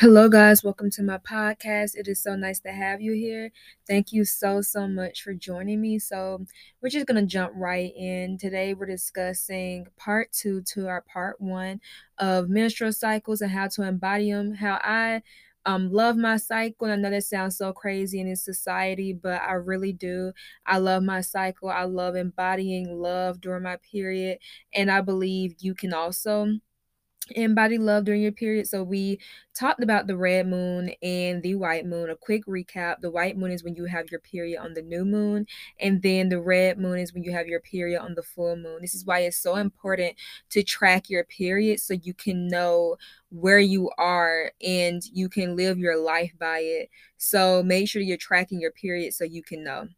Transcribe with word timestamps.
Hello, 0.00 0.28
guys. 0.28 0.62
Welcome 0.62 0.90
to 0.92 1.02
my 1.02 1.18
podcast. 1.18 1.96
It 1.96 2.06
is 2.06 2.22
so 2.22 2.36
nice 2.36 2.60
to 2.60 2.70
have 2.70 3.00
you 3.00 3.14
here. 3.14 3.50
Thank 3.88 4.12
you 4.12 4.24
so, 4.24 4.60
so 4.62 4.86
much 4.86 5.22
for 5.22 5.34
joining 5.34 5.80
me. 5.80 5.98
So, 5.98 6.46
we're 6.80 6.88
just 6.88 7.06
going 7.06 7.20
to 7.20 7.26
jump 7.26 7.52
right 7.56 7.92
in. 7.96 8.38
Today, 8.38 8.74
we're 8.74 8.86
discussing 8.86 9.86
part 9.96 10.30
two 10.32 10.62
to 10.74 10.86
our 10.86 11.00
part 11.02 11.40
one 11.40 11.80
of 12.18 12.48
menstrual 12.48 12.92
cycles 12.92 13.40
and 13.40 13.50
how 13.50 13.66
to 13.68 13.82
embody 13.82 14.30
them. 14.30 14.54
How 14.54 14.78
I 14.84 15.22
um, 15.66 15.90
love 15.92 16.16
my 16.16 16.36
cycle. 16.36 16.86
And 16.86 16.92
I 16.92 16.96
know 16.96 17.10
that 17.14 17.24
sounds 17.24 17.58
so 17.58 17.72
crazy 17.72 18.20
in 18.20 18.28
this 18.28 18.44
society, 18.44 19.12
but 19.12 19.42
I 19.42 19.54
really 19.54 19.92
do. 19.92 20.32
I 20.64 20.78
love 20.78 21.02
my 21.02 21.22
cycle. 21.22 21.70
I 21.70 21.84
love 21.84 22.14
embodying 22.14 22.86
love 23.00 23.40
during 23.40 23.64
my 23.64 23.78
period. 23.90 24.38
And 24.72 24.90
I 24.92 25.00
believe 25.00 25.56
you 25.58 25.74
can 25.74 25.92
also 25.92 26.46
embody 27.32 27.78
love 27.78 28.04
during 28.04 28.22
your 28.22 28.32
period. 28.32 28.66
So 28.66 28.82
we 28.82 29.18
talked 29.54 29.82
about 29.82 30.06
the 30.06 30.16
red 30.16 30.46
moon 30.46 30.90
and 31.02 31.42
the 31.42 31.54
white 31.54 31.86
moon. 31.86 32.10
A 32.10 32.16
quick 32.16 32.46
recap. 32.46 33.00
The 33.00 33.10
white 33.10 33.36
moon 33.36 33.50
is 33.50 33.64
when 33.64 33.74
you 33.74 33.84
have 33.86 34.10
your 34.10 34.20
period 34.20 34.60
on 34.60 34.74
the 34.74 34.82
new 34.82 35.04
moon, 35.04 35.46
and 35.80 36.00
then 36.02 36.28
the 36.28 36.40
red 36.40 36.78
moon 36.78 36.98
is 36.98 37.12
when 37.12 37.22
you 37.24 37.32
have 37.32 37.46
your 37.46 37.60
period 37.60 38.00
on 38.00 38.14
the 38.14 38.22
full 38.22 38.56
moon. 38.56 38.78
This 38.80 38.94
is 38.94 39.04
why 39.04 39.20
it's 39.20 39.38
so 39.38 39.56
important 39.56 40.16
to 40.50 40.62
track 40.62 41.10
your 41.10 41.24
period 41.24 41.80
so 41.80 41.94
you 41.94 42.14
can 42.14 42.48
know 42.48 42.96
where 43.30 43.58
you 43.58 43.90
are 43.98 44.52
and 44.64 45.02
you 45.12 45.28
can 45.28 45.56
live 45.56 45.78
your 45.78 45.98
life 45.98 46.32
by 46.38 46.60
it. 46.60 46.90
So 47.16 47.62
make 47.62 47.88
sure 47.88 48.00
you're 48.02 48.16
tracking 48.16 48.60
your 48.60 48.72
period 48.72 49.12
so 49.14 49.24
you 49.24 49.42
can 49.42 49.64
know 49.64 49.88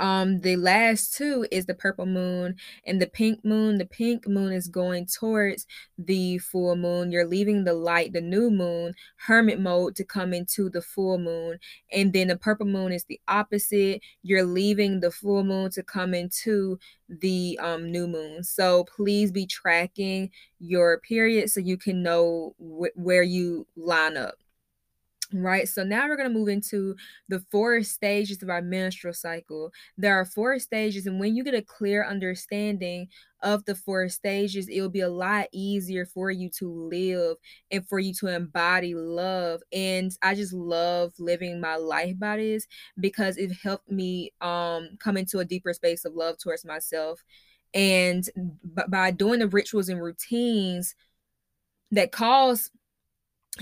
um 0.00 0.40
the 0.40 0.56
last 0.56 1.14
two 1.14 1.46
is 1.50 1.66
the 1.66 1.74
purple 1.74 2.06
moon 2.06 2.56
and 2.86 3.00
the 3.00 3.06
pink 3.06 3.44
moon. 3.44 3.78
The 3.78 3.86
pink 3.86 4.28
moon 4.28 4.52
is 4.52 4.68
going 4.68 5.06
towards 5.06 5.66
the 5.98 6.38
full 6.38 6.76
moon. 6.76 7.10
You're 7.10 7.26
leaving 7.26 7.64
the 7.64 7.74
light 7.74 8.12
the 8.12 8.20
new 8.20 8.50
moon 8.50 8.94
hermit 9.16 9.60
mode 9.60 9.96
to 9.96 10.04
come 10.04 10.32
into 10.32 10.70
the 10.70 10.82
full 10.82 11.18
moon. 11.18 11.58
And 11.92 12.12
then 12.12 12.28
the 12.28 12.36
purple 12.36 12.66
moon 12.66 12.92
is 12.92 13.04
the 13.04 13.20
opposite. 13.28 14.02
You're 14.22 14.44
leaving 14.44 15.00
the 15.00 15.10
full 15.10 15.44
moon 15.44 15.70
to 15.72 15.82
come 15.82 16.14
into 16.14 16.78
the 17.08 17.58
um, 17.60 17.90
new 17.90 18.06
moon. 18.06 18.42
So 18.44 18.84
please 18.84 19.32
be 19.32 19.46
tracking 19.46 20.30
your 20.60 20.98
period 21.00 21.50
so 21.50 21.60
you 21.60 21.76
can 21.76 22.02
know 22.02 22.54
wh- 22.58 22.96
where 22.96 23.22
you 23.22 23.66
line 23.76 24.16
up 24.16 24.34
Right. 25.34 25.66
So 25.66 25.82
now 25.82 26.08
we're 26.08 26.16
going 26.16 26.28
to 26.30 26.38
move 26.38 26.48
into 26.48 26.94
the 27.28 27.40
four 27.50 27.82
stages 27.84 28.42
of 28.42 28.50
our 28.50 28.60
menstrual 28.60 29.14
cycle. 29.14 29.72
There 29.96 30.14
are 30.14 30.26
four 30.26 30.58
stages, 30.58 31.06
and 31.06 31.18
when 31.18 31.34
you 31.34 31.42
get 31.42 31.54
a 31.54 31.62
clear 31.62 32.04
understanding 32.04 33.08
of 33.42 33.64
the 33.64 33.74
four 33.74 34.08
stages, 34.10 34.68
it'll 34.68 34.90
be 34.90 35.00
a 35.00 35.08
lot 35.08 35.46
easier 35.52 36.04
for 36.04 36.30
you 36.30 36.50
to 36.58 36.70
live 36.70 37.38
and 37.70 37.86
for 37.88 37.98
you 37.98 38.12
to 38.14 38.28
embody 38.28 38.94
love. 38.94 39.62
And 39.72 40.12
I 40.20 40.34
just 40.34 40.52
love 40.52 41.14
living 41.18 41.60
my 41.60 41.76
life 41.76 42.18
by 42.18 42.36
this 42.36 42.66
because 43.00 43.38
it 43.38 43.52
helped 43.62 43.90
me 43.90 44.32
um 44.42 44.90
come 44.98 45.16
into 45.16 45.38
a 45.38 45.44
deeper 45.46 45.72
space 45.72 46.04
of 46.04 46.14
love 46.14 46.36
towards 46.38 46.64
myself. 46.64 47.22
And 47.72 48.28
by 48.88 49.10
doing 49.12 49.38
the 49.40 49.48
rituals 49.48 49.88
and 49.88 50.02
routines 50.02 50.94
that 51.90 52.12
cause 52.12 52.70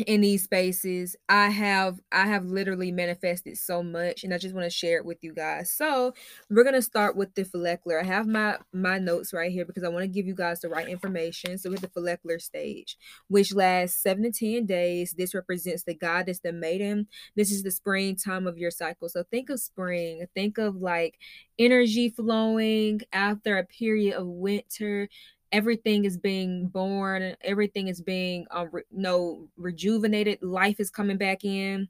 in 0.06 0.20
these 0.20 0.44
spaces 0.44 1.16
i 1.28 1.48
have 1.48 1.98
i 2.12 2.24
have 2.24 2.44
literally 2.44 2.92
manifested 2.92 3.58
so 3.58 3.83
much 3.83 4.22
and 4.22 4.32
i 4.32 4.38
just 4.38 4.55
want 4.55 4.64
to 4.64 4.70
share 4.70 4.98
it 4.98 5.05
with 5.05 5.19
you 5.20 5.34
guys. 5.34 5.69
So 5.69 6.14
we're 6.48 6.62
going 6.62 6.77
to 6.77 6.82
start 6.82 7.16
with 7.16 7.34
the 7.34 7.44
follicular 7.44 8.00
i 8.00 8.05
have 8.05 8.28
my 8.28 8.56
my 8.72 8.98
notes 8.98 9.32
right 9.32 9.50
here 9.50 9.64
because 9.64 9.82
i 9.82 9.88
want 9.88 10.05
to 10.05 10.08
give 10.08 10.27
you 10.27 10.34
guys 10.34 10.60
the 10.60 10.69
right 10.69 10.88
information. 10.88 11.58
So 11.58 11.70
with 11.70 11.80
the 11.80 11.88
follicular 11.88 12.38
stage 12.38 12.97
which 13.27 13.52
lasts 13.52 14.00
seven 14.00 14.22
to 14.22 14.30
ten 14.30 14.64
days. 14.66 15.14
This 15.19 15.34
represents 15.34 15.82
the 15.82 15.94
goddess 15.94 16.38
the 16.38 16.52
maiden. 16.52 17.08
This 17.34 17.50
is 17.50 17.64
the 17.64 17.70
spring 17.72 18.14
time 18.16 18.47
of 18.47 18.58
your 18.58 18.70
cycle. 18.70 19.08
So 19.08 19.25
think 19.25 19.50
of 19.50 19.60
spring. 19.60 20.25
Think 20.34 20.58
of 20.58 20.77
like 20.77 21.19
energy 21.58 22.10
flowing 22.10 23.00
after 23.12 23.59
a 23.59 23.64
period 23.64 24.14
of 24.14 24.26
winter 24.26 25.09
everything 25.53 26.05
is 26.05 26.16
being 26.16 26.69
born 26.69 27.37
everything 27.43 27.88
is 27.88 28.00
being 28.00 28.47
uh, 28.50 28.66
re- 28.71 28.83
no 28.91 29.49
rejuvenated 29.56 30.43
life 30.43 30.81
is 30.81 30.91
coming 30.91 31.16
back 31.19 31.44
in. 31.44 31.88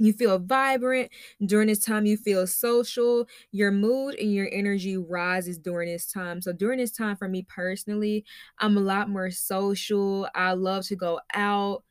You 0.00 0.12
feel 0.12 0.38
vibrant 0.38 1.10
during 1.44 1.66
this 1.68 1.84
time 1.84 2.06
you 2.06 2.16
feel 2.16 2.46
social 2.46 3.26
your 3.50 3.72
mood 3.72 4.14
and 4.14 4.32
your 4.32 4.48
energy 4.52 4.96
rises 4.96 5.58
during 5.58 5.88
this 5.92 6.06
time. 6.06 6.40
So 6.40 6.52
during 6.52 6.78
this 6.78 6.92
time 6.92 7.16
for 7.16 7.28
me 7.28 7.42
personally 7.48 8.24
i'm 8.60 8.76
a 8.76 8.80
lot 8.80 9.08
more 9.10 9.30
social. 9.32 10.28
I 10.34 10.52
love 10.52 10.84
to 10.86 10.96
go 10.96 11.20
out 11.34 11.82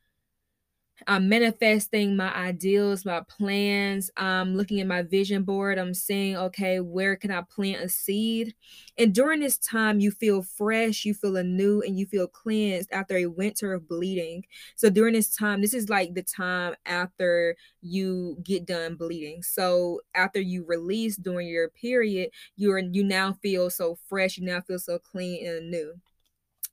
I'm 1.06 1.28
manifesting 1.28 2.16
my 2.16 2.34
ideals, 2.34 3.04
my 3.04 3.22
plans. 3.28 4.10
I'm 4.16 4.56
looking 4.56 4.80
at 4.80 4.86
my 4.86 5.02
vision 5.02 5.44
board. 5.44 5.78
I'm 5.78 5.94
saying, 5.94 6.36
okay, 6.36 6.80
where 6.80 7.16
can 7.16 7.30
I 7.30 7.42
plant 7.42 7.82
a 7.82 7.88
seed? 7.88 8.54
And 8.98 9.14
during 9.14 9.40
this 9.40 9.58
time, 9.58 10.00
you 10.00 10.10
feel 10.10 10.42
fresh, 10.42 11.04
you 11.04 11.14
feel 11.14 11.36
anew, 11.36 11.82
and 11.82 11.98
you 11.98 12.06
feel 12.06 12.26
cleansed 12.26 12.90
after 12.92 13.16
a 13.16 13.26
winter 13.26 13.72
of 13.72 13.88
bleeding. 13.88 14.44
So 14.76 14.90
during 14.90 15.14
this 15.14 15.34
time, 15.34 15.60
this 15.60 15.74
is 15.74 15.88
like 15.88 16.14
the 16.14 16.22
time 16.22 16.74
after 16.84 17.56
you 17.80 18.36
get 18.42 18.66
done 18.66 18.96
bleeding. 18.96 19.42
So 19.42 20.00
after 20.14 20.40
you 20.40 20.64
release 20.66 21.16
during 21.16 21.48
your 21.48 21.68
period, 21.68 22.30
you're 22.56 22.78
you 22.78 23.04
now 23.04 23.34
feel 23.42 23.70
so 23.70 23.96
fresh, 24.08 24.36
you 24.38 24.44
now 24.44 24.60
feel 24.60 24.78
so 24.78 24.98
clean 24.98 25.46
and 25.46 25.70
new. 25.70 25.94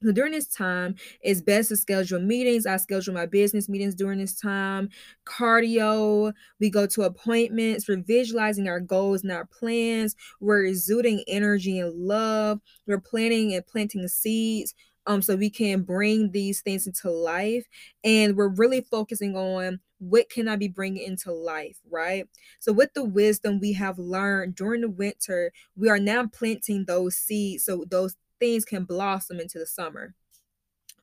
So 0.04 0.12
during 0.12 0.34
this 0.34 0.48
time, 0.48 0.96
it's 1.22 1.42
best 1.42 1.70
to 1.70 1.76
schedule 1.76 2.20
meetings. 2.20 2.66
I 2.68 2.78
schedule 2.78 3.14
my 3.14 3.26
business 3.26 3.68
meetings 3.70 3.96
during 3.96 4.20
this 4.20 4.40
time. 4.40 4.90
Cardio, 5.26 6.34
we 6.60 6.70
go 6.70 6.86
to 6.86 7.04
appointments. 7.04 7.88
We're 7.88 8.04
visualizing 8.04 8.68
our 8.68 8.80
goals 8.80 9.24
and 9.24 9.32
our 9.32 9.46
plans. 9.46 10.16
We're 10.40 10.66
exuding 10.66 11.24
energy 11.28 11.80
and 11.80 11.94
love. 11.96 12.60
We're 12.86 13.00
planting 13.00 13.54
and 13.56 13.66
planting 13.66 14.08
seeds 14.08 14.74
um 15.08 15.22
so 15.22 15.36
we 15.36 15.50
can 15.50 15.84
bring 15.84 16.32
these 16.32 16.62
things 16.62 16.88
into 16.88 17.10
life 17.12 17.66
and 18.04 18.36
we're 18.36 18.48
really 18.48 18.82
focusing 18.82 19.36
on 19.36 19.80
what 20.00 20.30
can 20.30 20.48
i 20.48 20.56
be 20.56 20.68
bringing 20.68 21.04
into 21.04 21.32
life 21.32 21.78
right 21.90 22.28
so 22.60 22.74
with 22.74 22.94
the 22.94 23.04
wisdom 23.04 23.60
we 23.60 23.72
have 23.74 24.00
learned 24.00 24.56
during 24.56 24.82
the 24.82 24.90
winter 24.90 25.52
we 25.76 25.90
are 25.90 26.00
now 26.00 26.26
planting 26.28 26.86
those 26.86 27.16
seeds 27.16 27.64
so 27.64 27.86
those 27.90 28.16
things 28.46 28.64
can 28.64 28.84
blossom 28.84 29.40
into 29.40 29.58
the 29.58 29.66
summer. 29.66 30.14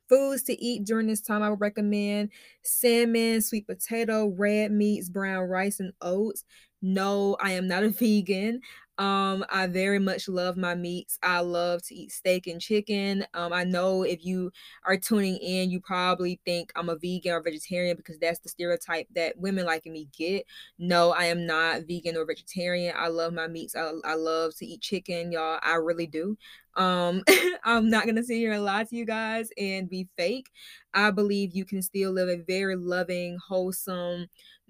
Foods 0.09 0.45
to 0.45 0.63
eat 0.63 0.85
during 0.85 1.09
this 1.09 1.21
time, 1.21 1.43
I 1.43 1.51
would 1.51 1.61
recommend 1.61 2.31
salmon, 2.63 3.43
sweet 3.43 3.67
potato, 3.67 4.29
red 4.37 4.71
meats, 4.71 5.09
brown 5.09 5.49
rice, 5.49 5.81
and 5.81 5.93
oats. 6.03 6.45
No, 6.83 7.37
I 7.41 7.53
am 7.53 7.67
not 7.67 7.83
a 7.83 7.89
vegan. 7.91 8.61
Um, 8.99 9.45
I 9.51 9.67
very 9.67 9.99
much 9.99 10.29
love 10.29 10.57
my 10.57 10.75
meats. 10.75 11.19
I 11.23 11.41
love 11.41 11.83
to 11.85 11.95
eat 11.95 12.13
steak 12.13 12.47
and 12.47 12.61
chicken. 12.61 13.27
Um, 13.35 13.53
I 13.53 13.65
know 13.65 14.03
if 14.03 14.25
you 14.25 14.53
are 14.85 14.97
tuning 14.99 15.39
in, 15.39 15.71
you 15.71 15.81
probably 15.81 16.41
think 16.45 16.71
I'm 16.77 16.91
a 16.91 16.97
vegan 16.97 17.33
or 17.33 17.43
vegetarian 17.43 17.97
because 17.97 18.19
that's 18.19 18.39
the 18.41 18.51
stereotype 18.51 19.09
that 19.15 19.39
women 19.39 19.65
like 19.65 19.87
me 19.87 20.09
get. 20.17 20.45
No, 20.79 21.13
I 21.13 21.25
am 21.25 21.47
not 21.47 21.83
vegan 21.89 22.17
or 22.17 22.27
vegetarian. 22.27 22.95
I 22.97 23.09
love 23.09 23.33
my 23.33 23.49
meats. 23.49 23.75
I, 23.75 23.93
I 24.05 24.15
love 24.15 24.55
to 24.59 24.67
eat 24.67 24.83
chicken, 24.83 25.33
y'all. 25.33 25.59
I 25.63 25.77
really 25.77 26.07
do. 26.07 26.37
Um, 26.77 27.23
I'm 27.65 27.91
not 27.91 28.07
gonna 28.07 28.23
sit 28.23 28.37
here 28.37 28.53
and 28.53 28.65
lie 28.65 28.85
to 28.85 28.97
you 28.97 29.05
guys 29.05 29.49
and 29.59 29.89
be 29.89 30.09
fake. 30.17 30.51
I 30.95 31.11
believe 31.11 31.55
you 31.55 31.65
can 31.65 31.83
still 31.83 32.13
live 32.13 32.29
a 32.29 32.43
very 32.43 32.77
loving, 32.77 33.39
wholesome, 33.47 34.27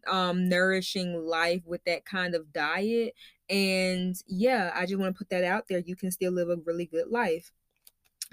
um, 0.07 0.49
nourishing 0.49 1.15
life 1.27 1.63
with 1.67 1.85
that 1.85 2.05
kind 2.05 2.35
of 2.35 2.53
diet. 2.53 3.15
And 3.49 4.17
yeah, 4.27 4.73
I 4.75 4.87
just 4.87 4.99
want 4.99 5.15
to 5.15 5.19
put 5.19 5.31
that 5.31 5.45
out 5.45 5.65
there. 5.69 5.79
You 5.79 5.97
can 5.97 6.11
still 6.11 6.33
live 6.33 6.49
a 6.49 6.57
really 6.65 6.87
good 6.87 7.09
life. 7.09 7.53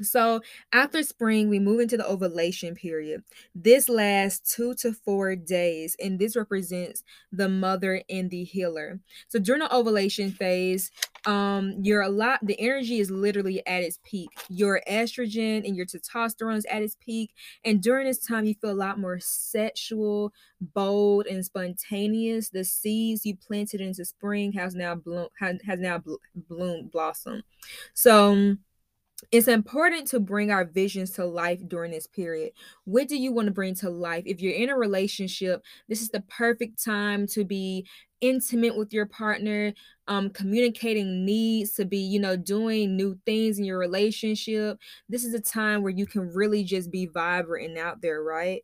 So 0.02 0.42
after 0.72 1.04
spring, 1.04 1.50
we 1.50 1.60
move 1.60 1.80
into 1.80 1.98
the 1.98 2.10
ovulation 2.10 2.76
period. 2.76 3.24
This 3.56 3.90
lasts 3.90 4.56
two 4.56 4.74
to 4.76 4.94
four 4.94 5.36
days, 5.36 5.96
and 6.00 6.20
this 6.20 6.36
represents 6.36 7.04
the 7.32 7.50
mother 7.50 8.04
and 8.10 8.30
the 8.30 8.44
healer. 8.44 9.00
So 9.28 9.40
during 9.40 9.60
the 9.60 9.76
ovulation 9.76 10.32
phase, 10.32 10.92
um, 11.26 11.76
you're 11.82 12.02
a 12.02 12.10
lot, 12.10 12.40
the 12.44 12.60
energy 12.60 13.00
is 13.00 13.12
literally 13.12 13.66
at 13.68 13.84
its 13.84 14.00
peak. 14.04 14.30
Your 14.50 14.82
estrogen 14.90 15.66
and 15.68 15.76
your 15.76 15.86
testosterone 15.86 16.58
is 16.58 16.66
at 16.66 16.82
its 16.82 16.96
peak. 16.96 17.34
And 17.66 17.82
during 17.82 18.08
this 18.08 18.26
time, 18.26 18.46
you 18.46 18.56
feel 18.56 18.72
a 18.72 18.74
lot 18.74 19.00
more 19.00 19.20
sexual, 19.20 20.34
bold, 20.62 21.28
and 21.28 21.44
spontaneous. 21.44 22.50
The 22.50 22.64
seeds 22.64 23.26
you 23.26 23.36
planted 23.36 23.82
into 23.82 24.06
spring 24.06 24.54
has 24.54 24.76
now 24.76 24.96
bloom 24.96 25.28
has, 25.40 25.80
now 25.80 25.98
bl- 25.98 26.16
bloomed, 26.36 26.92
blossomed. 26.92 27.44
So 27.94 28.56
it's 29.32 29.48
important 29.48 30.08
to 30.08 30.20
bring 30.20 30.52
our 30.52 30.66
visions 30.66 31.12
to 31.12 31.26
life 31.26 31.60
during 31.68 31.92
this 31.92 32.08
period. 32.08 32.52
What 32.86 33.08
do 33.08 33.18
you 33.18 33.32
want 33.32 33.48
to 33.48 33.54
bring 33.54 33.76
to 33.76 33.90
life? 33.90 34.24
If 34.26 34.42
you're 34.42 34.54
in 34.54 34.70
a 34.70 34.78
relationship, 34.78 35.64
this 35.88 36.02
is 36.02 36.10
the 36.10 36.22
perfect 36.22 36.84
time 36.84 37.28
to 37.28 37.44
be 37.44 37.86
intimate 38.22 38.78
with 38.78 38.94
your 38.94 39.06
partner, 39.06 39.74
um, 40.08 40.30
communicating 40.30 41.26
needs, 41.26 41.74
to 41.74 41.86
be, 41.86 41.98
you 41.98 42.20
know, 42.20 42.36
doing 42.36 42.96
new 42.96 43.18
things 43.26 43.60
in 43.60 43.66
your 43.66 43.78
relationship. 43.78 44.78
This 45.08 45.24
is 45.24 45.34
a 45.34 45.40
time 45.40 45.84
where 45.84 45.92
you 45.92 46.06
can 46.06 46.34
really 46.34 46.64
just 46.64 46.92
be 46.92 47.06
vibrant 47.06 47.70
and 47.70 47.78
out 47.78 48.02
there, 48.02 48.22
right? 48.22 48.64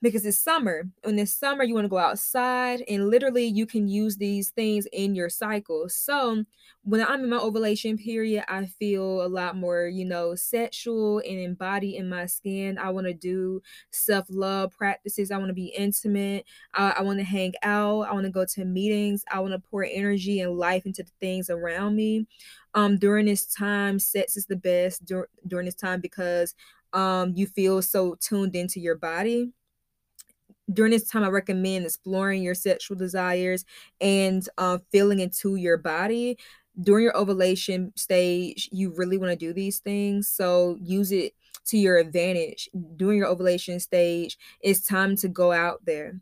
Because 0.00 0.24
it's 0.24 0.38
summer. 0.38 0.84
In 1.04 1.16
this 1.16 1.34
summer, 1.34 1.64
you 1.64 1.74
want 1.74 1.84
to 1.86 1.88
go 1.90 1.98
outside, 1.98 2.82
and 2.88 3.08
literally, 3.10 3.46
you 3.46 3.66
can 3.66 3.88
use 3.88 4.16
these 4.16 4.50
things 4.50 4.86
in 4.92 5.14
your 5.14 5.28
cycle. 5.28 5.88
So, 5.88 6.44
when 6.84 7.04
I'm 7.04 7.24
in 7.24 7.30
my 7.30 7.38
ovulation 7.38 7.98
period, 7.98 8.44
I 8.48 8.66
feel 8.66 9.22
a 9.24 9.28
lot 9.28 9.56
more, 9.56 9.86
you 9.86 10.04
know, 10.04 10.34
sexual 10.34 11.18
and 11.18 11.38
embodied 11.38 11.96
in 11.96 12.08
my 12.08 12.26
skin. 12.26 12.78
I 12.78 12.90
want 12.90 13.06
to 13.06 13.14
do 13.14 13.60
self 13.90 14.26
love 14.30 14.72
practices. 14.76 15.30
I 15.30 15.38
want 15.38 15.48
to 15.48 15.54
be 15.54 15.74
intimate. 15.76 16.44
I, 16.74 16.90
I 16.98 17.02
want 17.02 17.18
to 17.18 17.24
hang 17.24 17.54
out. 17.62 18.02
I 18.02 18.12
want 18.12 18.24
to 18.24 18.32
go 18.32 18.44
to 18.46 18.64
meetings. 18.64 19.24
I 19.30 19.40
want 19.40 19.52
to 19.52 19.58
pour 19.58 19.84
energy 19.84 20.40
and 20.40 20.56
life 20.56 20.86
into 20.86 21.02
the 21.02 21.12
things 21.20 21.50
around 21.50 21.96
me. 21.96 22.26
Um, 22.74 22.98
during 22.98 23.26
this 23.26 23.46
time, 23.46 23.98
sex 23.98 24.36
is 24.36 24.46
the 24.46 24.56
best 24.56 25.04
dur- 25.04 25.28
during 25.46 25.66
this 25.66 25.74
time 25.74 26.00
because 26.00 26.54
um 26.94 27.34
you 27.36 27.46
feel 27.46 27.82
so 27.82 28.14
tuned 28.18 28.56
into 28.56 28.80
your 28.80 28.94
body 28.96 29.52
during 30.72 30.92
this 30.92 31.08
time, 31.08 31.24
I 31.24 31.28
recommend 31.28 31.84
exploring 31.84 32.42
your 32.42 32.54
sexual 32.54 32.96
desires 32.96 33.64
and 34.00 34.46
uh, 34.58 34.78
feeling 34.90 35.20
into 35.20 35.56
your 35.56 35.76
body. 35.76 36.38
During 36.80 37.04
your 37.04 37.16
ovulation 37.16 37.92
stage, 37.96 38.68
you 38.70 38.94
really 38.94 39.18
want 39.18 39.30
to 39.30 39.36
do 39.36 39.52
these 39.52 39.78
things. 39.78 40.28
So 40.28 40.76
use 40.80 41.10
it 41.10 41.34
to 41.66 41.78
your 41.78 41.98
advantage. 41.98 42.68
During 42.96 43.18
your 43.18 43.28
ovulation 43.28 43.80
stage, 43.80 44.38
it's 44.60 44.86
time 44.86 45.16
to 45.16 45.28
go 45.28 45.52
out 45.52 45.84
there. 45.84 46.20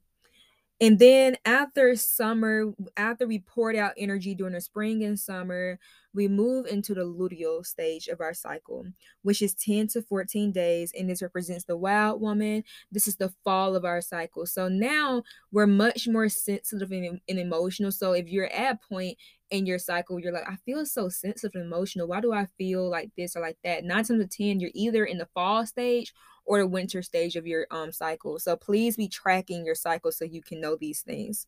And 0.80 0.98
then 0.98 1.36
after 1.44 1.96
summer, 1.96 2.72
after 2.96 3.26
we 3.26 3.38
poured 3.38 3.76
out 3.76 3.94
energy 3.96 4.34
during 4.34 4.52
the 4.52 4.60
spring 4.60 5.04
and 5.04 5.18
summer, 5.18 5.78
we 6.16 6.26
move 6.28 6.66
into 6.66 6.94
the 6.94 7.02
luteal 7.02 7.64
stage 7.64 8.08
of 8.08 8.20
our 8.20 8.32
cycle, 8.32 8.86
which 9.22 9.42
is 9.42 9.54
10 9.54 9.88
to 9.88 10.02
14 10.02 10.50
days. 10.50 10.92
And 10.98 11.08
this 11.08 11.22
represents 11.22 11.64
the 11.64 11.76
wild 11.76 12.20
woman. 12.20 12.64
This 12.90 13.06
is 13.06 13.16
the 13.16 13.32
fall 13.44 13.76
of 13.76 13.84
our 13.84 14.00
cycle. 14.00 14.46
So 14.46 14.68
now 14.68 15.22
we're 15.52 15.66
much 15.66 16.08
more 16.08 16.28
sensitive 16.30 16.90
and, 16.90 17.20
and 17.28 17.38
emotional. 17.38 17.92
So 17.92 18.12
if 18.12 18.28
you're 18.28 18.50
at 18.50 18.76
a 18.76 18.88
point 18.88 19.18
in 19.50 19.66
your 19.66 19.78
cycle, 19.78 20.18
you're 20.18 20.32
like, 20.32 20.48
I 20.48 20.56
feel 20.64 20.86
so 20.86 21.10
sensitive 21.10 21.52
and 21.54 21.64
emotional. 21.64 22.08
Why 22.08 22.20
do 22.20 22.32
I 22.32 22.46
feel 22.56 22.88
like 22.88 23.10
this 23.16 23.36
or 23.36 23.42
like 23.42 23.58
that? 23.62 23.84
Nine 23.84 23.98
times 23.98 24.10
out 24.12 24.20
of 24.20 24.30
10, 24.30 24.58
you're 24.58 24.70
either 24.74 25.04
in 25.04 25.18
the 25.18 25.28
fall 25.34 25.66
stage 25.66 26.14
or 26.46 26.58
the 26.58 26.66
winter 26.66 27.02
stage 27.02 27.36
of 27.36 27.46
your 27.46 27.66
um 27.70 27.92
cycle. 27.92 28.38
So 28.38 28.56
please 28.56 28.96
be 28.96 29.08
tracking 29.08 29.66
your 29.66 29.74
cycle 29.74 30.12
so 30.12 30.24
you 30.24 30.40
can 30.40 30.60
know 30.60 30.76
these 30.76 31.02
things. 31.02 31.46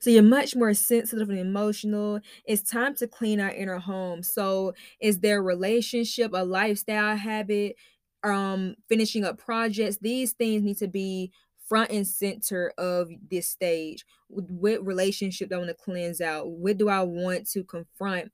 So 0.00 0.10
you're 0.10 0.22
much 0.22 0.56
more 0.56 0.74
sensitive 0.74 1.28
and 1.30 1.38
emotional. 1.38 2.20
It's 2.44 2.62
time 2.62 2.94
to 2.96 3.06
clean 3.06 3.40
our 3.40 3.50
inner 3.50 3.78
home. 3.78 4.22
So 4.22 4.74
is 5.00 5.20
there 5.20 5.38
a 5.38 5.42
relationship, 5.42 6.32
a 6.34 6.44
lifestyle 6.44 7.16
habit, 7.16 7.76
um, 8.22 8.76
finishing 8.88 9.24
up 9.24 9.38
projects? 9.38 9.98
These 9.98 10.32
things 10.32 10.62
need 10.62 10.78
to 10.78 10.88
be 10.88 11.32
front 11.68 11.90
and 11.90 12.06
center 12.06 12.72
of 12.76 13.08
this 13.30 13.48
stage. 13.48 14.04
What 14.28 14.84
relationship 14.84 15.48
do 15.48 15.54
I 15.54 15.58
want 15.58 15.68
to 15.70 15.74
cleanse 15.74 16.20
out? 16.20 16.50
What 16.50 16.76
do 16.76 16.88
I 16.88 17.02
want 17.02 17.48
to 17.50 17.64
confront? 17.64 18.32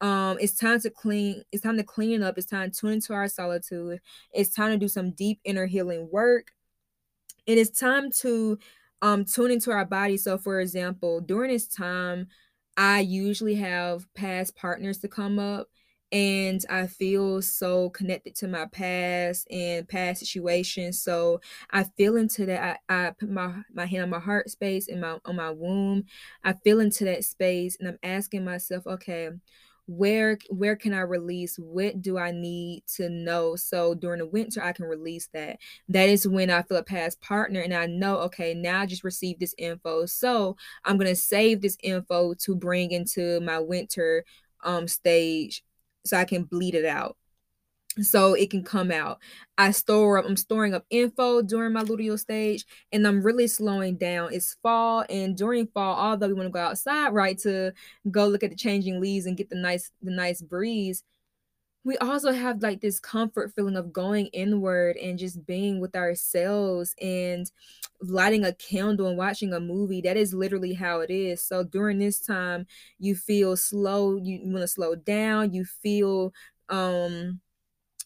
um 0.00 0.38
it's 0.40 0.54
time 0.54 0.78
to 0.80 0.90
clean 0.90 1.42
it's 1.50 1.62
time 1.62 1.76
to 1.76 1.82
clean 1.82 2.22
up 2.22 2.38
it's 2.38 2.46
time 2.46 2.70
to 2.70 2.80
tune 2.80 2.92
into 2.92 3.12
our 3.12 3.28
solitude 3.28 4.00
it's 4.32 4.50
time 4.50 4.70
to 4.70 4.78
do 4.78 4.88
some 4.88 5.10
deep 5.10 5.40
inner 5.44 5.66
healing 5.66 6.08
work 6.10 6.52
and 7.46 7.58
it 7.58 7.60
is 7.60 7.70
time 7.70 8.10
to 8.10 8.58
um 9.02 9.24
tune 9.24 9.50
into 9.50 9.70
our 9.70 9.84
body 9.84 10.16
so 10.16 10.38
for 10.38 10.60
example 10.60 11.20
during 11.20 11.50
this 11.50 11.68
time 11.68 12.26
i 12.76 13.00
usually 13.00 13.54
have 13.54 14.06
past 14.14 14.56
partners 14.56 14.98
to 14.98 15.08
come 15.08 15.38
up 15.38 15.68
and 16.10 16.64
I 16.70 16.86
feel 16.86 17.42
so 17.42 17.90
connected 17.90 18.34
to 18.36 18.48
my 18.48 18.64
past 18.66 19.46
and 19.50 19.86
past 19.86 20.20
situations. 20.20 21.02
So 21.02 21.40
I 21.70 21.84
feel 21.84 22.16
into 22.16 22.46
that. 22.46 22.80
I, 22.88 23.08
I 23.08 23.10
put 23.10 23.28
my 23.28 23.62
my 23.74 23.84
hand 23.84 24.04
on 24.04 24.10
my 24.10 24.18
heart 24.18 24.48
space 24.48 24.88
and 24.88 25.00
my 25.02 25.18
on 25.26 25.36
my 25.36 25.50
womb. 25.50 26.04
I 26.42 26.54
feel 26.54 26.80
into 26.80 27.04
that 27.04 27.24
space, 27.24 27.76
and 27.78 27.88
I'm 27.88 27.98
asking 28.02 28.44
myself, 28.44 28.86
okay, 28.86 29.28
where 29.88 30.38
where 30.50 30.76
can 30.76 30.92
i 30.92 31.00
release? 31.00 31.56
What 31.58 32.02
do 32.02 32.18
i 32.18 32.30
need 32.30 32.84
to 32.96 33.08
know? 33.08 33.56
So 33.56 33.94
during 33.94 34.18
the 34.20 34.26
winter 34.26 34.62
i 34.62 34.72
can 34.72 34.84
release 34.84 35.28
that. 35.32 35.58
That 35.88 36.08
is 36.08 36.28
when 36.28 36.50
i 36.50 36.62
feel 36.62 36.76
a 36.78 36.84
past 36.84 37.20
partner 37.20 37.60
and 37.60 37.74
i 37.74 37.86
know 37.86 38.18
okay 38.18 38.54
now 38.54 38.80
i 38.80 38.86
just 38.86 39.02
received 39.04 39.40
this 39.40 39.54
info. 39.58 40.06
So 40.06 40.56
i'm 40.84 40.98
going 40.98 41.08
to 41.08 41.16
save 41.16 41.62
this 41.62 41.78
info 41.82 42.34
to 42.34 42.54
bring 42.54 42.92
into 42.92 43.40
my 43.40 43.58
winter 43.58 44.24
um 44.64 44.88
stage 44.88 45.64
so 46.04 46.16
i 46.16 46.24
can 46.24 46.44
bleed 46.44 46.74
it 46.74 46.84
out 46.84 47.17
so 48.00 48.34
it 48.34 48.50
can 48.50 48.62
come 48.64 48.90
out. 48.90 49.18
I 49.56 49.70
store 49.72 50.18
up, 50.18 50.24
I'm 50.26 50.36
storing 50.36 50.74
up 50.74 50.84
info 50.90 51.42
during 51.42 51.72
my 51.72 51.82
luteal 51.82 52.18
stage, 52.18 52.64
and 52.92 53.06
I'm 53.06 53.22
really 53.22 53.48
slowing 53.48 53.96
down. 53.96 54.32
It's 54.32 54.56
fall, 54.62 55.04
and 55.08 55.36
during 55.36 55.66
fall, 55.68 55.94
although 55.98 56.28
we 56.28 56.34
want 56.34 56.46
to 56.46 56.52
go 56.52 56.60
outside, 56.60 57.10
right, 57.12 57.38
to 57.38 57.72
go 58.10 58.26
look 58.28 58.42
at 58.42 58.50
the 58.50 58.56
changing 58.56 59.00
leaves 59.00 59.26
and 59.26 59.36
get 59.36 59.50
the 59.50 59.56
nice, 59.56 59.90
the 60.02 60.10
nice 60.10 60.42
breeze, 60.42 61.02
we 61.84 61.96
also 61.98 62.32
have 62.32 62.62
like 62.62 62.80
this 62.80 63.00
comfort 63.00 63.52
feeling 63.54 63.76
of 63.76 63.92
going 63.92 64.26
inward 64.26 64.96
and 64.96 65.18
just 65.18 65.46
being 65.46 65.80
with 65.80 65.96
ourselves 65.96 66.94
and 67.00 67.50
lighting 68.02 68.44
a 68.44 68.52
candle 68.52 69.06
and 69.06 69.16
watching 69.16 69.54
a 69.54 69.60
movie. 69.60 70.00
That 70.02 70.16
is 70.16 70.34
literally 70.34 70.74
how 70.74 71.00
it 71.00 71.10
is. 71.10 71.42
So 71.42 71.64
during 71.64 71.98
this 71.98 72.20
time, 72.20 72.66
you 72.98 73.14
feel 73.14 73.56
slow, 73.56 74.16
you, 74.16 74.40
you 74.44 74.50
want 74.52 74.62
to 74.62 74.68
slow 74.68 74.94
down, 74.96 75.52
you 75.52 75.64
feel 75.64 76.32
um 76.68 77.40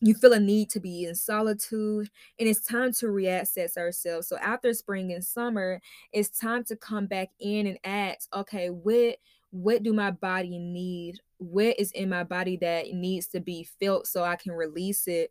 you 0.02 0.14
feel 0.14 0.32
a 0.32 0.40
need 0.40 0.69
to 0.70 0.81
be 0.81 1.04
in 1.04 1.14
solitude 1.14 2.10
and 2.38 2.49
it's 2.49 2.60
time 2.66 2.93
to 2.93 3.06
reassess 3.06 3.76
ourselves. 3.76 4.28
So 4.28 4.37
after 4.38 4.75
spring 4.75 5.12
and 5.12 5.25
summer 5.25 5.81
it's 6.12 6.28
time 6.28 6.64
to 6.64 6.76
come 6.76 7.06
back 7.06 7.31
in 7.40 7.66
and 7.66 7.78
ask 7.84 8.28
okay 8.34 8.69
what 8.69 9.16
what 9.50 9.82
do 9.82 9.93
my 9.93 10.10
body 10.10 10.58
need? 10.58 11.20
What 11.38 11.78
is 11.78 11.93
in 11.93 12.08
my 12.08 12.25
body 12.25 12.56
that 12.58 12.87
needs 12.93 13.26
to 13.28 13.40
be 13.40 13.69
felt 13.81 14.06
so 14.06 14.25
i 14.25 14.37
can 14.37 14.52
release 14.52 15.06
it? 15.06 15.31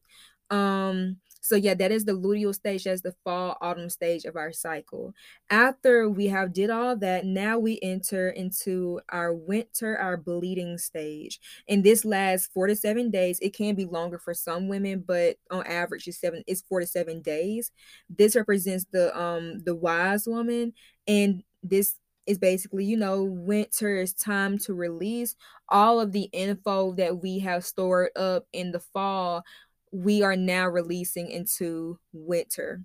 Um 0.49 1.17
so 1.41 1.55
yeah, 1.55 1.73
that 1.73 1.91
is 1.91 2.05
the 2.05 2.11
luteal 2.13 2.53
stage. 2.53 2.83
That's 2.83 3.01
the 3.01 3.15
fall 3.23 3.57
autumn 3.61 3.89
stage 3.89 4.25
of 4.25 4.35
our 4.35 4.53
cycle. 4.53 5.13
After 5.49 6.07
we 6.07 6.27
have 6.27 6.53
did 6.53 6.69
all 6.69 6.95
that, 6.97 7.25
now 7.25 7.57
we 7.57 7.79
enter 7.81 8.29
into 8.29 9.01
our 9.09 9.33
winter, 9.33 9.97
our 9.97 10.17
bleeding 10.17 10.77
stage. 10.77 11.39
And 11.67 11.83
this 11.83 12.05
lasts 12.05 12.47
four 12.53 12.67
to 12.67 12.75
seven 12.75 13.09
days. 13.09 13.39
It 13.41 13.55
can 13.55 13.73
be 13.75 13.85
longer 13.85 14.19
for 14.19 14.33
some 14.35 14.67
women, 14.69 15.03
but 15.05 15.37
on 15.49 15.65
average 15.65 16.07
it's 16.07 16.19
seven, 16.21 16.43
it's 16.45 16.61
four 16.61 16.79
to 16.79 16.87
seven 16.87 17.21
days. 17.21 17.71
This 18.09 18.35
represents 18.35 18.85
the 18.91 19.17
um 19.19 19.59
the 19.63 19.75
wise 19.75 20.27
woman. 20.27 20.73
And 21.07 21.43
this 21.63 21.95
is 22.27 22.37
basically, 22.37 22.85
you 22.85 22.97
know, 22.97 23.23
winter 23.23 23.97
is 23.97 24.13
time 24.13 24.57
to 24.59 24.73
release 24.73 25.35
all 25.69 25.99
of 25.99 26.11
the 26.11 26.29
info 26.33 26.93
that 26.93 27.21
we 27.21 27.39
have 27.39 27.65
stored 27.65 28.11
up 28.15 28.45
in 28.53 28.71
the 28.71 28.79
fall 28.79 29.43
we 29.91 30.23
are 30.23 30.35
now 30.35 30.67
releasing 30.67 31.29
into 31.29 31.99
winter. 32.13 32.81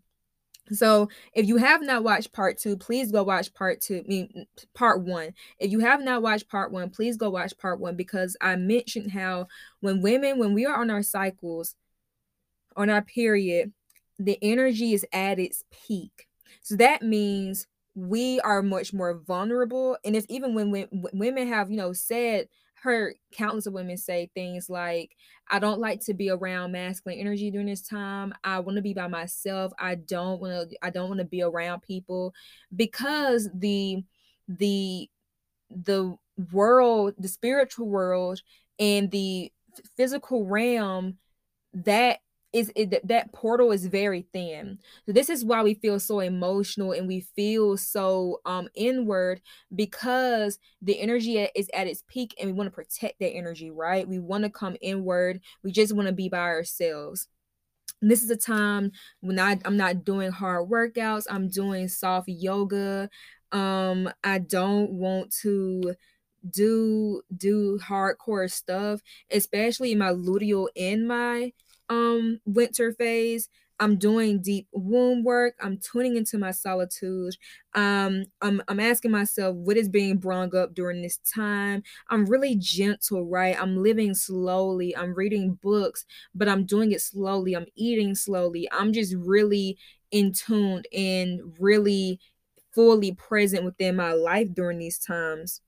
So 0.72 1.08
if 1.32 1.46
you 1.46 1.58
have 1.58 1.82
not 1.82 2.02
watched 2.02 2.32
part 2.32 2.58
two, 2.58 2.76
please 2.76 3.12
go 3.12 3.22
watch 3.22 3.54
part 3.54 3.80
two. 3.80 4.02
I 4.04 4.08
mean, 4.08 4.46
part 4.74 5.00
one. 5.02 5.32
If 5.60 5.70
you 5.70 5.78
have 5.80 6.00
not 6.02 6.22
watched 6.22 6.48
part 6.48 6.72
one, 6.72 6.90
please 6.90 7.16
go 7.16 7.30
watch 7.30 7.56
part 7.58 7.78
one 7.78 7.96
because 7.96 8.36
I 8.40 8.56
mentioned 8.56 9.12
how 9.12 9.46
when 9.80 10.02
women, 10.02 10.38
when 10.38 10.54
we 10.54 10.66
are 10.66 10.80
on 10.80 10.90
our 10.90 11.02
cycles, 11.02 11.76
on 12.76 12.90
our 12.90 13.02
period, 13.02 13.72
the 14.18 14.38
energy 14.42 14.92
is 14.92 15.06
at 15.12 15.38
its 15.38 15.62
peak. 15.70 16.26
So 16.62 16.76
that 16.76 17.02
means 17.02 17.66
we 17.94 18.40
are 18.40 18.62
much 18.62 18.92
more 18.92 19.14
vulnerable. 19.14 19.96
And 20.04 20.16
it's 20.16 20.26
even 20.28 20.54
when, 20.54 20.70
when 20.70 20.88
women 21.12 21.48
have, 21.48 21.70
you 21.70 21.76
know, 21.76 21.92
said 21.92 22.48
heard 22.82 23.14
countless 23.32 23.66
of 23.66 23.72
women 23.72 23.96
say 23.96 24.30
things 24.34 24.68
like, 24.68 25.16
I 25.48 25.58
don't 25.58 25.80
like 25.80 26.00
to 26.06 26.14
be 26.14 26.30
around 26.30 26.72
masculine 26.72 27.18
energy 27.18 27.50
during 27.50 27.66
this 27.66 27.86
time. 27.86 28.34
I 28.44 28.60
want 28.60 28.76
to 28.76 28.82
be 28.82 28.94
by 28.94 29.08
myself. 29.08 29.72
I 29.78 29.94
don't 29.96 30.40
want 30.40 30.70
to 30.70 30.76
I 30.82 30.90
don't 30.90 31.08
want 31.08 31.20
to 31.20 31.24
be 31.24 31.42
around 31.42 31.82
people 31.82 32.34
because 32.74 33.48
the 33.54 34.02
the 34.48 35.08
the 35.70 36.16
world, 36.52 37.14
the 37.18 37.28
spiritual 37.28 37.88
world 37.88 38.40
and 38.78 39.10
the 39.10 39.52
physical 39.96 40.46
realm 40.46 41.18
that 41.74 42.20
is 42.56 42.72
it, 42.74 43.06
that 43.06 43.32
portal 43.32 43.70
is 43.70 43.86
very 43.86 44.26
thin. 44.32 44.78
So 45.04 45.12
this 45.12 45.28
is 45.28 45.44
why 45.44 45.62
we 45.62 45.74
feel 45.74 46.00
so 46.00 46.20
emotional 46.20 46.92
and 46.92 47.06
we 47.06 47.20
feel 47.20 47.76
so 47.76 48.40
um 48.46 48.68
inward 48.74 49.42
because 49.74 50.58
the 50.80 50.98
energy 50.98 51.38
is 51.54 51.68
at 51.74 51.86
its 51.86 52.02
peak 52.08 52.34
and 52.40 52.48
we 52.48 52.54
want 52.54 52.68
to 52.68 52.74
protect 52.74 53.18
that 53.20 53.32
energy, 53.32 53.70
right? 53.70 54.08
We 54.08 54.18
want 54.18 54.44
to 54.44 54.50
come 54.50 54.76
inward. 54.80 55.40
We 55.62 55.70
just 55.70 55.94
want 55.94 56.08
to 56.08 56.14
be 56.14 56.30
by 56.30 56.38
ourselves. 56.38 57.28
This 58.00 58.22
is 58.22 58.30
a 58.30 58.36
time 58.36 58.92
when 59.20 59.38
I, 59.38 59.58
I'm 59.64 59.76
not 59.76 60.04
doing 60.04 60.30
hard 60.30 60.68
workouts. 60.70 61.26
I'm 61.28 61.48
doing 61.48 61.88
soft 61.88 62.28
yoga. 62.28 63.10
Um, 63.52 64.10
I 64.24 64.38
don't 64.38 64.92
want 64.92 65.32
to 65.42 65.94
do 66.48 67.22
do 67.36 67.78
hardcore 67.78 68.50
stuff, 68.50 69.00
especially 69.30 69.92
in 69.92 69.98
my 69.98 70.10
luteal 70.10 70.68
in 70.74 71.06
my 71.06 71.52
um 71.88 72.40
winter 72.44 72.92
phase 72.92 73.48
I'm 73.78 73.98
doing 73.98 74.40
deep 74.40 74.68
womb 74.72 75.22
work. 75.22 75.54
I'm 75.60 75.76
tuning 75.76 76.16
into 76.16 76.38
my 76.38 76.50
solitude. 76.50 77.36
Um, 77.74 78.24
I'm 78.40 78.62
I'm 78.68 78.80
asking 78.80 79.10
myself 79.10 79.54
what 79.54 79.76
is 79.76 79.90
being 79.90 80.16
brought 80.16 80.54
up 80.54 80.74
during 80.74 81.02
this 81.02 81.18
time. 81.34 81.82
I'm 82.08 82.24
really 82.24 82.56
gentle, 82.56 83.26
right? 83.26 83.54
I'm 83.60 83.82
living 83.82 84.14
slowly. 84.14 84.96
I'm 84.96 85.12
reading 85.14 85.58
books, 85.62 86.06
but 86.34 86.48
I'm 86.48 86.64
doing 86.64 86.92
it 86.92 87.02
slowly. 87.02 87.54
I'm 87.54 87.66
eating 87.76 88.14
slowly. 88.14 88.66
I'm 88.72 88.94
just 88.94 89.14
really 89.14 89.76
in 90.10 90.32
tune 90.32 90.82
and 90.94 91.40
really 91.60 92.18
fully 92.74 93.12
present 93.14 93.64
within 93.64 93.96
my 93.96 94.12
life 94.12 94.54
during 94.54 94.78
these 94.78 94.98
times 94.98 95.60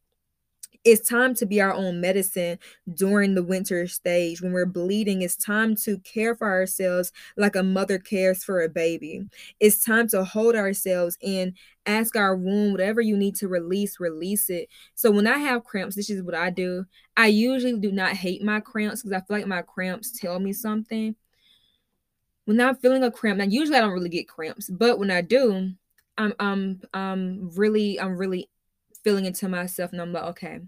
it's 0.84 1.08
time 1.08 1.34
to 1.34 1.46
be 1.46 1.60
our 1.60 1.72
own 1.72 2.00
medicine 2.00 2.58
during 2.94 3.34
the 3.34 3.42
winter 3.42 3.86
stage. 3.86 4.40
When 4.40 4.52
we're 4.52 4.66
bleeding 4.66 5.22
it's 5.22 5.36
time 5.36 5.74
to 5.76 5.98
care 5.98 6.34
for 6.34 6.48
ourselves 6.48 7.12
like 7.36 7.56
a 7.56 7.62
mother 7.62 7.98
cares 7.98 8.44
for 8.44 8.62
a 8.62 8.68
baby. 8.68 9.22
It's 9.60 9.84
time 9.84 10.08
to 10.08 10.24
hold 10.24 10.54
ourselves 10.54 11.18
and 11.22 11.54
ask 11.86 12.16
our 12.16 12.36
womb 12.36 12.72
whatever 12.72 13.00
you 13.00 13.16
need 13.16 13.34
to 13.36 13.48
release 13.48 13.98
release 14.00 14.50
it. 14.50 14.68
So 14.94 15.10
when 15.10 15.26
i 15.26 15.38
have 15.38 15.64
cramps 15.64 15.96
this 15.96 16.10
is 16.10 16.22
what 16.22 16.34
i 16.34 16.50
do. 16.50 16.84
I 17.16 17.26
usually 17.26 17.78
do 17.78 17.92
not 17.92 18.12
hate 18.12 18.42
my 18.42 18.60
cramps 18.60 19.02
because 19.02 19.12
i 19.16 19.20
feel 19.20 19.38
like 19.38 19.46
my 19.46 19.62
cramps 19.62 20.12
tell 20.12 20.38
me 20.38 20.52
something. 20.52 21.16
When 22.44 22.60
i'm 22.60 22.76
feeling 22.76 23.02
a 23.04 23.10
cramp 23.10 23.38
now 23.38 23.44
usually 23.44 23.76
i 23.76 23.80
don't 23.80 23.92
really 23.92 24.08
get 24.08 24.28
cramps 24.28 24.70
but 24.70 24.98
when 24.98 25.10
i 25.10 25.20
do 25.20 25.70
i'm 26.16 26.32
i'm 26.40 26.80
i'm 26.94 27.50
really 27.50 28.00
i'm 28.00 28.16
really 28.16 28.48
feeling 29.08 29.24
into 29.24 29.48
myself 29.48 29.90
and 29.92 30.02
I'm 30.02 30.12
like, 30.12 30.24
okay, 30.24 30.60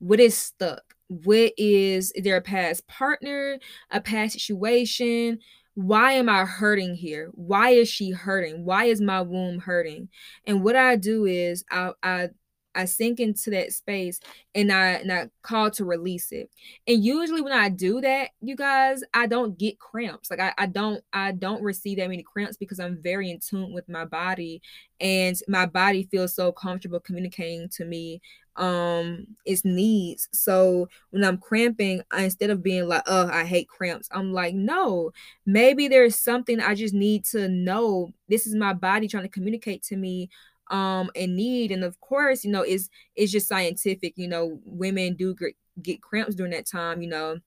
what 0.00 0.20
is 0.20 0.36
stuck? 0.36 0.82
What 1.08 1.52
is, 1.56 2.12
is 2.12 2.24
there 2.24 2.36
a 2.36 2.42
past 2.42 2.86
partner, 2.86 3.58
a 3.90 4.02
past 4.02 4.34
situation? 4.34 5.38
Why 5.74 6.12
am 6.12 6.28
I 6.28 6.44
hurting 6.44 6.94
here? 6.94 7.30
Why 7.32 7.70
is 7.70 7.88
she 7.88 8.10
hurting? 8.10 8.66
Why 8.66 8.84
is 8.84 9.00
my 9.00 9.22
womb 9.22 9.60
hurting? 9.60 10.10
And 10.46 10.62
what 10.62 10.76
I 10.76 10.96
do 10.96 11.24
is 11.24 11.64
I 11.70 11.92
I 12.02 12.28
I 12.74 12.84
sink 12.84 13.20
into 13.20 13.50
that 13.50 13.72
space 13.72 14.20
and 14.54 14.72
I 14.72 14.92
and 14.92 15.12
I 15.12 15.30
call 15.42 15.70
to 15.72 15.84
release 15.84 16.32
it. 16.32 16.50
And 16.86 17.04
usually 17.04 17.40
when 17.40 17.52
I 17.52 17.68
do 17.68 18.00
that, 18.00 18.30
you 18.40 18.56
guys, 18.56 19.02
I 19.14 19.26
don't 19.26 19.58
get 19.58 19.78
cramps. 19.78 20.30
Like 20.30 20.40
I, 20.40 20.52
I 20.58 20.66
don't 20.66 21.02
I 21.12 21.32
don't 21.32 21.62
receive 21.62 21.98
that 21.98 22.08
many 22.08 22.22
cramps 22.22 22.56
because 22.56 22.80
I'm 22.80 23.00
very 23.02 23.30
in 23.30 23.40
tune 23.40 23.72
with 23.72 23.88
my 23.88 24.04
body 24.04 24.62
and 25.00 25.36
my 25.48 25.66
body 25.66 26.08
feels 26.10 26.34
so 26.34 26.52
comfortable 26.52 27.00
communicating 27.00 27.68
to 27.70 27.84
me 27.84 28.20
um 28.56 29.26
its 29.46 29.64
needs. 29.64 30.28
So 30.32 30.88
when 31.10 31.24
I'm 31.24 31.38
cramping, 31.38 32.02
I, 32.10 32.24
instead 32.24 32.50
of 32.50 32.62
being 32.62 32.86
like, 32.88 33.02
oh, 33.06 33.28
I 33.28 33.44
hate 33.44 33.68
cramps, 33.68 34.08
I'm 34.12 34.32
like, 34.32 34.54
no, 34.54 35.12
maybe 35.46 35.88
there's 35.88 36.16
something 36.16 36.60
I 36.60 36.74
just 36.74 36.94
need 36.94 37.24
to 37.26 37.48
know. 37.48 38.12
This 38.28 38.46
is 38.46 38.54
my 38.54 38.74
body 38.74 39.08
trying 39.08 39.24
to 39.24 39.28
communicate 39.28 39.82
to 39.84 39.96
me 39.96 40.28
um 40.70 41.10
in 41.14 41.36
need 41.36 41.70
and 41.72 41.84
of 41.84 42.00
course 42.00 42.44
you 42.44 42.50
know 42.50 42.62
it's 42.62 42.88
it's 43.16 43.32
just 43.32 43.48
scientific 43.48 44.14
you 44.16 44.28
know 44.28 44.60
women 44.64 45.14
do 45.14 45.34
get, 45.34 45.54
get 45.82 46.02
cramps 46.02 46.34
during 46.34 46.52
that 46.52 46.66
time 46.66 47.02
you 47.02 47.08
know 47.08 47.38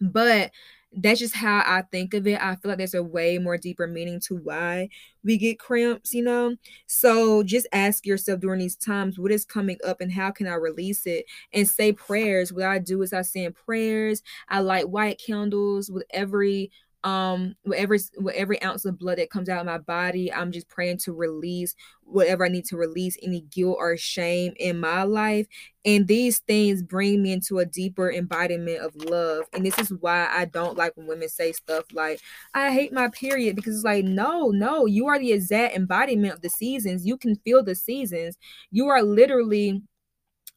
but 0.00 0.50
that's 0.96 1.20
just 1.20 1.34
how 1.34 1.58
I 1.66 1.82
think 1.82 2.14
of 2.14 2.26
it. 2.26 2.40
I 2.40 2.56
feel 2.56 2.70
like 2.70 2.78
there's 2.78 2.94
a 2.94 3.02
way 3.02 3.36
more 3.38 3.58
deeper 3.58 3.86
meaning 3.86 4.20
to 4.20 4.36
why 4.36 4.88
we 5.22 5.36
get 5.36 5.58
cramps, 5.58 6.14
you 6.14 6.22
know? 6.22 6.56
So 6.86 7.42
just 7.42 7.66
ask 7.72 8.06
yourself 8.06 8.40
during 8.40 8.60
these 8.60 8.76
times, 8.76 9.18
what 9.18 9.30
is 9.30 9.44
coming 9.44 9.76
up 9.86 10.00
and 10.00 10.10
how 10.10 10.30
can 10.30 10.46
I 10.46 10.54
release 10.54 11.06
it? 11.06 11.26
And 11.52 11.68
say 11.68 11.92
prayers. 11.92 12.52
What 12.54 12.64
I 12.64 12.78
do 12.78 13.02
is 13.02 13.12
I 13.12 13.20
say 13.22 13.50
prayers. 13.50 14.22
I 14.48 14.60
light 14.60 14.88
white 14.88 15.20
candles 15.24 15.90
with 15.90 16.04
every 16.10 16.70
um 17.08 17.54
whatever 17.62 17.96
with 18.18 18.34
every 18.34 18.60
ounce 18.62 18.84
of 18.84 18.98
blood 18.98 19.16
that 19.16 19.30
comes 19.30 19.48
out 19.48 19.60
of 19.60 19.66
my 19.66 19.78
body 19.78 20.30
i'm 20.32 20.52
just 20.52 20.68
praying 20.68 20.98
to 20.98 21.12
release 21.12 21.74
whatever 22.02 22.44
i 22.44 22.48
need 22.48 22.64
to 22.64 22.76
release 22.76 23.16
any 23.22 23.40
guilt 23.50 23.76
or 23.78 23.96
shame 23.96 24.52
in 24.58 24.78
my 24.80 25.02
life. 25.02 25.46
And 25.84 26.06
these 26.06 26.40
things 26.40 26.82
bring 26.82 27.22
me 27.22 27.32
into 27.32 27.60
a 27.60 27.64
deeper 27.66 28.12
embodiment 28.12 28.80
of 28.80 28.94
love. 28.96 29.44
And 29.52 29.64
this 29.64 29.78
is 29.78 29.92
why 30.00 30.28
i 30.30 30.44
don't 30.44 30.76
like 30.76 30.96
when 30.96 31.06
women 31.06 31.28
say 31.28 31.52
stuff 31.52 31.84
like 31.92 32.20
i 32.52 32.72
hate 32.72 32.92
my 32.92 33.08
period 33.08 33.56
because 33.56 33.76
it's 33.76 33.84
like 33.84 34.04
no 34.04 34.48
no 34.50 34.86
you 34.86 35.06
are 35.06 35.18
the 35.18 35.32
exact 35.32 35.76
embodiment 35.76 36.34
of 36.34 36.42
the 36.42 36.50
seasons. 36.50 37.06
You 37.06 37.16
can 37.16 37.36
feel 37.36 37.62
the 37.62 37.74
seasons. 37.74 38.36
You 38.70 38.88
are 38.88 39.02
literally 39.02 39.82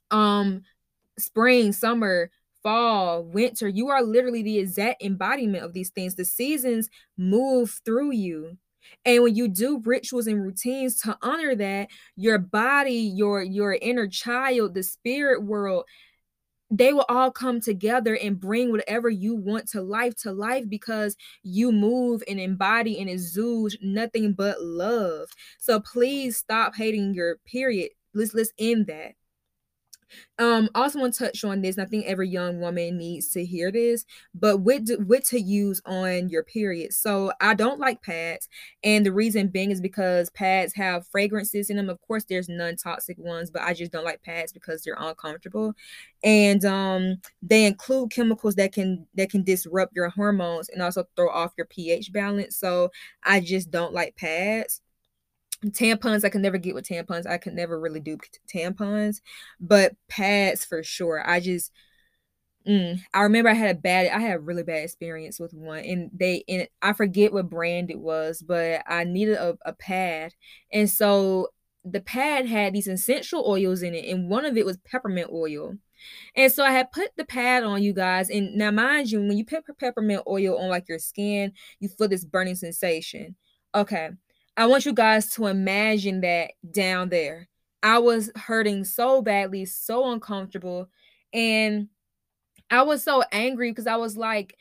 um 0.09 0.63
spring 1.17 1.71
summer 1.71 2.29
fall, 2.63 3.23
winter. 3.23 3.67
You 3.67 3.89
are 3.89 4.03
literally 4.03 4.43
the 4.43 4.59
exact 4.59 5.03
embodiment 5.03 5.63
of 5.63 5.73
these 5.73 5.89
things. 5.89 6.15
The 6.15 6.25
seasons 6.25 6.89
move 7.17 7.81
through 7.85 8.11
you. 8.11 8.57
And 9.05 9.23
when 9.23 9.35
you 9.35 9.47
do 9.47 9.81
rituals 9.83 10.27
and 10.27 10.41
routines 10.41 10.99
to 11.01 11.17
honor 11.21 11.55
that, 11.55 11.89
your 12.15 12.37
body, 12.39 12.93
your 12.93 13.41
your 13.43 13.73
inner 13.73 14.07
child, 14.07 14.73
the 14.73 14.83
spirit 14.83 15.43
world, 15.43 15.85
they 16.71 16.93
will 16.93 17.05
all 17.09 17.31
come 17.31 17.59
together 17.59 18.15
and 18.15 18.39
bring 18.39 18.71
whatever 18.71 19.09
you 19.09 19.35
want 19.35 19.67
to 19.69 19.81
life 19.81 20.15
to 20.23 20.31
life 20.31 20.69
because 20.69 21.17
you 21.43 21.71
move 21.71 22.23
and 22.29 22.39
embody 22.39 22.99
and 22.99 23.09
exude 23.09 23.77
nothing 23.81 24.33
but 24.33 24.61
love. 24.61 25.27
So 25.59 25.81
please 25.81 26.37
stop 26.37 26.75
hating 26.75 27.13
your 27.13 27.37
period. 27.45 27.91
Let's 28.13 28.33
let's 28.33 28.53
end 28.57 28.87
that. 28.87 29.15
Um, 30.39 30.69
also 30.75 30.99
want 30.99 31.13
to 31.13 31.25
touch 31.25 31.43
on 31.43 31.61
this. 31.61 31.77
I 31.77 31.85
think 31.85 32.05
every 32.05 32.29
young 32.29 32.59
woman 32.59 32.97
needs 32.97 33.29
to 33.29 33.45
hear 33.45 33.71
this, 33.71 34.05
but 34.33 34.57
what 34.57 34.85
do, 34.85 34.97
what 35.05 35.23
to 35.25 35.39
use 35.39 35.81
on 35.85 36.29
your 36.29 36.43
period. 36.43 36.93
So 36.93 37.31
I 37.41 37.53
don't 37.53 37.79
like 37.79 38.01
pads, 38.01 38.47
and 38.83 39.05
the 39.05 39.13
reason 39.13 39.47
being 39.47 39.71
is 39.71 39.81
because 39.81 40.29
pads 40.31 40.73
have 40.75 41.07
fragrances 41.07 41.69
in 41.69 41.77
them. 41.77 41.89
Of 41.89 42.01
course, 42.01 42.25
there's 42.25 42.49
non-toxic 42.49 43.17
ones, 43.17 43.51
but 43.51 43.61
I 43.61 43.73
just 43.73 43.91
don't 43.91 44.05
like 44.05 44.23
pads 44.23 44.51
because 44.51 44.83
they're 44.83 44.97
uncomfortable, 44.97 45.73
and 46.23 46.63
um, 46.65 47.21
they 47.41 47.65
include 47.65 48.11
chemicals 48.11 48.55
that 48.55 48.73
can 48.73 49.05
that 49.15 49.29
can 49.29 49.43
disrupt 49.43 49.95
your 49.95 50.09
hormones 50.09 50.69
and 50.69 50.81
also 50.81 51.05
throw 51.15 51.29
off 51.29 51.53
your 51.57 51.67
pH 51.67 52.11
balance. 52.13 52.57
So 52.57 52.91
I 53.23 53.39
just 53.39 53.71
don't 53.71 53.93
like 53.93 54.15
pads 54.15 54.81
tampons 55.67 56.23
i 56.25 56.29
can 56.29 56.41
never 56.41 56.57
get 56.57 56.73
with 56.73 56.87
tampons 56.87 57.27
i 57.27 57.37
can 57.37 57.55
never 57.55 57.79
really 57.79 57.99
do 57.99 58.17
tampons 58.53 59.21
but 59.59 59.93
pads 60.07 60.65
for 60.65 60.81
sure 60.83 61.23
i 61.29 61.39
just 61.39 61.71
mm, 62.67 62.99
i 63.13 63.21
remember 63.21 63.49
i 63.49 63.53
had 63.53 63.75
a 63.75 63.79
bad 63.79 64.07
i 64.07 64.19
had 64.19 64.37
a 64.37 64.39
really 64.39 64.63
bad 64.63 64.83
experience 64.83 65.39
with 65.39 65.53
one 65.53 65.79
and 65.79 66.09
they 66.13 66.43
and 66.47 66.67
i 66.81 66.93
forget 66.93 67.33
what 67.33 67.49
brand 67.49 67.91
it 67.91 67.99
was 67.99 68.41
but 68.41 68.83
i 68.87 69.03
needed 69.03 69.35
a, 69.35 69.57
a 69.65 69.73
pad 69.73 70.33
and 70.71 70.89
so 70.89 71.47
the 71.83 72.01
pad 72.01 72.45
had 72.45 72.73
these 72.73 72.87
essential 72.87 73.43
oils 73.47 73.81
in 73.81 73.95
it 73.95 74.05
and 74.05 74.29
one 74.29 74.45
of 74.45 74.57
it 74.57 74.65
was 74.65 74.77
peppermint 74.85 75.29
oil 75.31 75.75
and 76.35 76.51
so 76.51 76.63
I 76.63 76.71
had 76.71 76.91
put 76.91 77.09
the 77.17 77.25
pad 77.25 77.63
on 77.63 77.83
you 77.83 77.93
guys. 77.93 78.29
And 78.29 78.55
now, 78.55 78.71
mind 78.71 79.11
you, 79.11 79.19
when 79.19 79.37
you 79.37 79.45
put 79.45 79.63
peppermint 79.79 80.23
oil 80.27 80.57
on 80.57 80.69
like 80.69 80.87
your 80.89 80.99
skin, 80.99 81.53
you 81.79 81.89
feel 81.89 82.07
this 82.07 82.25
burning 82.25 82.55
sensation. 82.55 83.35
Okay. 83.75 84.09
I 84.57 84.65
want 84.65 84.85
you 84.85 84.93
guys 84.93 85.29
to 85.31 85.47
imagine 85.47 86.21
that 86.21 86.51
down 86.69 87.09
there. 87.09 87.47
I 87.83 87.99
was 87.99 88.31
hurting 88.35 88.83
so 88.83 89.21
badly, 89.21 89.65
so 89.65 90.11
uncomfortable. 90.11 90.89
And 91.33 91.87
I 92.69 92.83
was 92.83 93.03
so 93.03 93.23
angry 93.31 93.71
because 93.71 93.87
I 93.87 93.95
was 93.95 94.15
like, 94.15 94.55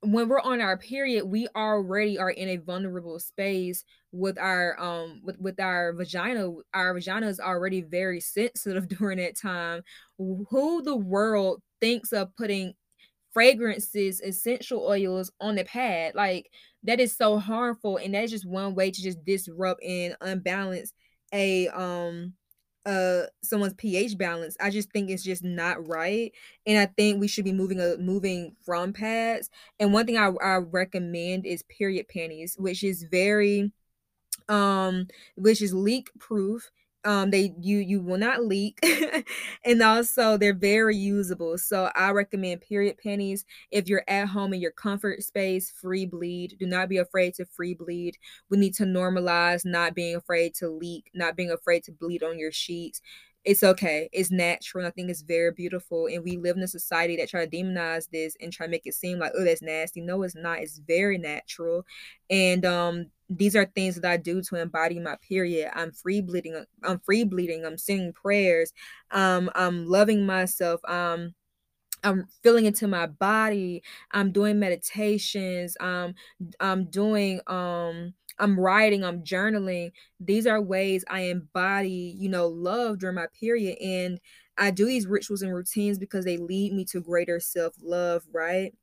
when 0.00 0.28
we're 0.28 0.40
on 0.40 0.60
our 0.60 0.76
period, 0.76 1.24
we 1.24 1.48
already 1.56 2.18
are 2.18 2.30
in 2.30 2.50
a 2.50 2.56
vulnerable 2.56 3.18
space 3.18 3.84
with 4.12 4.38
our 4.38 4.78
um 4.78 5.20
with, 5.24 5.38
with 5.40 5.60
our 5.60 5.92
vagina. 5.92 6.50
Our 6.74 6.94
vagina 6.94 7.28
is 7.28 7.40
already 7.40 7.80
very 7.82 8.20
sensitive 8.20 8.88
during 8.98 9.18
that 9.18 9.36
time. 9.36 9.82
Who 10.18 10.82
the 10.82 10.96
world 10.96 11.62
thinks 11.80 12.12
of 12.12 12.34
putting 12.36 12.74
fragrances, 13.32 14.20
essential 14.20 14.86
oils 14.86 15.32
on 15.40 15.54
the 15.56 15.64
pad? 15.64 16.14
Like 16.14 16.50
that 16.84 17.00
is 17.00 17.16
so 17.16 17.38
harmful 17.38 17.96
and 17.96 18.14
that's 18.14 18.30
just 18.30 18.46
one 18.46 18.74
way 18.74 18.90
to 18.90 19.02
just 19.02 19.24
disrupt 19.24 19.82
and 19.82 20.16
unbalance 20.20 20.92
a 21.32 21.68
um 21.68 22.34
uh 22.86 23.22
someone's 23.42 23.72
pH 23.74 24.18
balance. 24.18 24.56
I 24.60 24.70
just 24.70 24.92
think 24.92 25.08
it's 25.10 25.22
just 25.22 25.42
not 25.42 25.88
right. 25.88 26.32
And 26.66 26.78
I 26.78 26.86
think 26.86 27.18
we 27.18 27.28
should 27.28 27.44
be 27.44 27.52
moving 27.52 27.80
a 27.80 27.94
uh, 27.94 27.96
moving 27.96 28.56
from 28.64 28.92
pads. 28.92 29.48
And 29.80 29.92
one 29.92 30.04
thing 30.06 30.18
I, 30.18 30.26
I 30.42 30.56
recommend 30.56 31.46
is 31.46 31.62
period 31.62 32.08
panties, 32.08 32.56
which 32.58 32.84
is 32.84 33.04
very 33.10 33.72
um 34.48 35.06
which 35.36 35.62
is 35.62 35.72
leak 35.74 36.10
proof 36.18 36.70
um 37.04 37.30
they 37.30 37.54
you 37.60 37.78
you 37.78 38.00
will 38.00 38.18
not 38.18 38.44
leak 38.44 38.78
and 39.64 39.82
also 39.82 40.36
they're 40.36 40.54
very 40.54 40.96
usable 40.96 41.58
so 41.58 41.90
i 41.94 42.10
recommend 42.10 42.60
period 42.60 42.96
panties 43.02 43.44
if 43.70 43.88
you're 43.88 44.04
at 44.08 44.28
home 44.28 44.52
in 44.54 44.60
your 44.60 44.70
comfort 44.70 45.22
space 45.22 45.70
free 45.70 46.06
bleed 46.06 46.56
do 46.58 46.66
not 46.66 46.88
be 46.88 46.96
afraid 46.98 47.34
to 47.34 47.44
free 47.44 47.74
bleed 47.74 48.16
we 48.50 48.56
need 48.56 48.74
to 48.74 48.84
normalize 48.84 49.64
not 49.64 49.94
being 49.94 50.16
afraid 50.16 50.54
to 50.54 50.68
leak 50.68 51.10
not 51.14 51.36
being 51.36 51.50
afraid 51.50 51.82
to 51.84 51.92
bleed 51.92 52.22
on 52.22 52.38
your 52.38 52.52
sheets 52.52 53.00
it's 53.44 53.62
okay. 53.62 54.08
It's 54.12 54.30
natural. 54.30 54.86
I 54.86 54.90
think 54.90 55.10
it's 55.10 55.20
very 55.20 55.52
beautiful. 55.52 56.06
And 56.06 56.24
we 56.24 56.38
live 56.38 56.56
in 56.56 56.62
a 56.62 56.68
society 56.68 57.16
that 57.16 57.28
try 57.28 57.44
to 57.44 57.50
demonize 57.56 58.08
this 58.10 58.34
and 58.40 58.50
try 58.50 58.64
to 58.66 58.70
make 58.70 58.86
it 58.86 58.94
seem 58.94 59.18
like, 59.18 59.32
oh, 59.36 59.44
that's 59.44 59.60
nasty. 59.60 60.00
No, 60.00 60.22
it's 60.22 60.34
not. 60.34 60.60
It's 60.60 60.78
very 60.78 61.18
natural. 61.18 61.84
And 62.30 62.64
um 62.64 63.06
these 63.30 63.56
are 63.56 63.64
things 63.64 63.96
that 63.96 64.10
I 64.10 64.16
do 64.16 64.42
to 64.42 64.56
embody 64.56 65.00
my 65.00 65.16
period. 65.26 65.70
I'm 65.74 65.92
free 65.92 66.20
bleeding. 66.20 66.64
I'm 66.82 67.00
free 67.00 67.24
bleeding. 67.24 67.64
I'm 67.64 67.78
singing 67.78 68.12
prayers. 68.12 68.72
Um, 69.10 69.50
I'm 69.54 69.86
loving 69.86 70.26
myself. 70.26 70.80
Um, 70.86 71.34
I'm 72.02 72.26
feeling 72.42 72.66
into 72.66 72.86
my 72.86 73.06
body. 73.06 73.82
I'm 74.12 74.30
doing 74.32 74.58
meditations. 74.58 75.76
Um, 75.80 76.14
I'm 76.60 76.86
doing 76.90 77.40
um 77.46 78.14
I'm 78.38 78.58
writing, 78.58 79.04
I'm 79.04 79.22
journaling. 79.22 79.92
These 80.20 80.46
are 80.48 80.60
ways 80.60 81.04
I 81.08 81.20
embody, 81.22 82.14
you 82.18 82.28
know, 82.28 82.48
love 82.48 82.98
during 82.98 83.14
my 83.14 83.26
period. 83.38 83.78
And 83.80 84.18
I 84.58 84.70
do 84.72 84.86
these 84.86 85.06
rituals 85.06 85.42
and 85.42 85.54
routines 85.54 85.98
because 85.98 86.24
they 86.24 86.36
lead 86.36 86.72
me 86.72 86.84
to 86.86 87.00
greater 87.00 87.38
self 87.40 87.74
love, 87.80 88.24
right? 88.32 88.74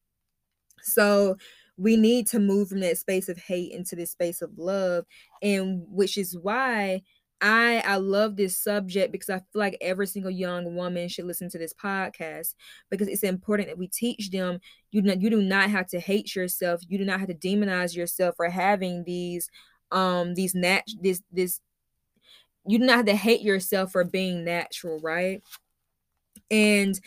So 0.81 1.37
we 1.81 1.97
need 1.97 2.27
to 2.27 2.39
move 2.39 2.69
from 2.69 2.79
that 2.81 2.97
space 2.97 3.27
of 3.27 3.37
hate 3.39 3.71
into 3.71 3.95
this 3.95 4.11
space 4.11 4.41
of 4.41 4.51
love. 4.57 5.05
And 5.41 5.83
which 5.87 6.17
is 6.17 6.37
why 6.37 7.01
I 7.41 7.81
I 7.85 7.95
love 7.95 8.35
this 8.35 8.55
subject 8.55 9.11
because 9.11 9.29
I 9.29 9.39
feel 9.39 9.45
like 9.55 9.77
every 9.81 10.05
single 10.05 10.31
young 10.31 10.75
woman 10.75 11.07
should 11.07 11.25
listen 11.25 11.49
to 11.49 11.57
this 11.57 11.73
podcast 11.73 12.53
because 12.91 13.07
it's 13.07 13.23
important 13.23 13.67
that 13.69 13.79
we 13.79 13.87
teach 13.87 14.29
them 14.29 14.59
you 14.91 15.01
know 15.01 15.15
you 15.17 15.31
do 15.31 15.41
not 15.41 15.71
have 15.71 15.87
to 15.87 15.99
hate 15.99 16.35
yourself 16.35 16.81
you 16.87 16.99
do 16.99 17.05
not 17.05 17.19
have 17.19 17.29
to 17.29 17.33
demonize 17.33 17.95
yourself 17.95 18.35
for 18.35 18.47
having 18.47 19.03
these 19.05 19.49
um 19.91 20.35
these 20.35 20.53
nat 20.53 20.83
this 21.01 21.23
this 21.31 21.59
you 22.67 22.77
do 22.77 22.85
not 22.85 22.97
have 22.97 23.05
to 23.07 23.15
hate 23.15 23.41
yourself 23.41 23.91
for 23.91 24.03
being 24.03 24.45
natural 24.45 24.99
right 24.99 25.41
and 26.51 26.99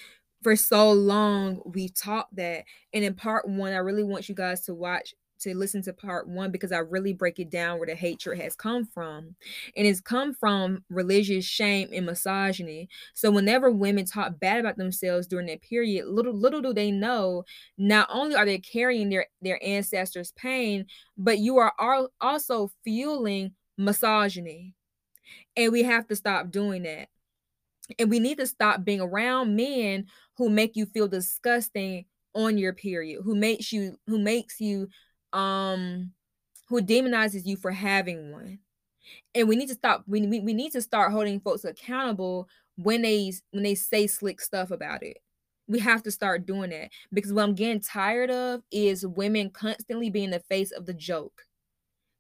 for 0.44 0.54
so 0.54 0.92
long 0.92 1.60
we've 1.64 1.94
taught 1.94 2.28
that 2.32 2.64
and 2.92 3.04
in 3.04 3.14
part 3.14 3.48
one 3.48 3.72
i 3.72 3.78
really 3.78 4.04
want 4.04 4.28
you 4.28 4.34
guys 4.34 4.60
to 4.60 4.74
watch 4.74 5.14
to 5.44 5.54
listen 5.54 5.82
to 5.82 5.92
part 5.92 6.26
one 6.26 6.50
because 6.50 6.72
I 6.72 6.78
really 6.78 7.12
break 7.12 7.38
it 7.38 7.50
down 7.50 7.78
where 7.78 7.86
the 7.86 7.94
hatred 7.94 8.40
has 8.40 8.56
come 8.56 8.86
from. 8.86 9.36
And 9.76 9.86
it's 9.86 10.00
come 10.00 10.34
from 10.34 10.84
religious 10.88 11.44
shame 11.44 11.88
and 11.92 12.06
misogyny. 12.06 12.88
So 13.12 13.30
whenever 13.30 13.70
women 13.70 14.06
talk 14.06 14.40
bad 14.40 14.60
about 14.60 14.76
themselves 14.78 15.26
during 15.26 15.46
that 15.46 15.62
period, 15.62 16.06
little 16.06 16.34
little 16.34 16.62
do 16.62 16.72
they 16.72 16.90
know, 16.90 17.44
not 17.76 18.08
only 18.10 18.34
are 18.34 18.46
they 18.46 18.58
carrying 18.58 19.10
their, 19.10 19.26
their 19.42 19.62
ancestors' 19.62 20.32
pain, 20.32 20.86
but 21.16 21.38
you 21.38 21.58
are 21.58 21.74
also 22.20 22.70
fueling 22.82 23.52
misogyny. 23.76 24.74
And 25.56 25.72
we 25.72 25.82
have 25.82 26.06
to 26.08 26.16
stop 26.16 26.50
doing 26.50 26.82
that. 26.84 27.08
And 27.98 28.10
we 28.10 28.18
need 28.18 28.38
to 28.38 28.46
stop 28.46 28.84
being 28.84 29.00
around 29.00 29.56
men 29.56 30.06
who 30.36 30.48
make 30.48 30.76
you 30.76 30.86
feel 30.86 31.08
disgusting 31.08 32.06
on 32.34 32.58
your 32.58 32.72
period, 32.72 33.22
who 33.22 33.34
makes 33.34 33.72
you 33.72 33.96
who 34.06 34.18
makes 34.18 34.60
you 34.60 34.88
um 35.32 36.12
who 36.68 36.80
demonizes 36.80 37.44
you 37.44 37.56
for 37.56 37.70
having 37.70 38.32
one. 38.32 38.58
And 39.34 39.48
we 39.48 39.56
need 39.56 39.68
to 39.68 39.74
stop 39.74 40.04
we, 40.06 40.26
we, 40.26 40.40
we 40.40 40.54
need 40.54 40.72
to 40.72 40.82
start 40.82 41.12
holding 41.12 41.40
folks 41.40 41.64
accountable 41.64 42.48
when 42.76 43.02
they 43.02 43.32
when 43.52 43.62
they 43.62 43.74
say 43.74 44.06
slick 44.06 44.40
stuff 44.40 44.70
about 44.70 45.02
it. 45.02 45.18
We 45.66 45.78
have 45.80 46.02
to 46.02 46.10
start 46.10 46.46
doing 46.46 46.70
that 46.70 46.90
because 47.12 47.32
what 47.32 47.42
i'm 47.42 47.54
getting 47.54 47.80
tired 47.80 48.30
of 48.30 48.60
is 48.70 49.06
women 49.06 49.48
constantly 49.48 50.10
being 50.10 50.28
the 50.28 50.40
face 50.40 50.70
of 50.72 50.84
the 50.84 50.92
joke 50.92 51.46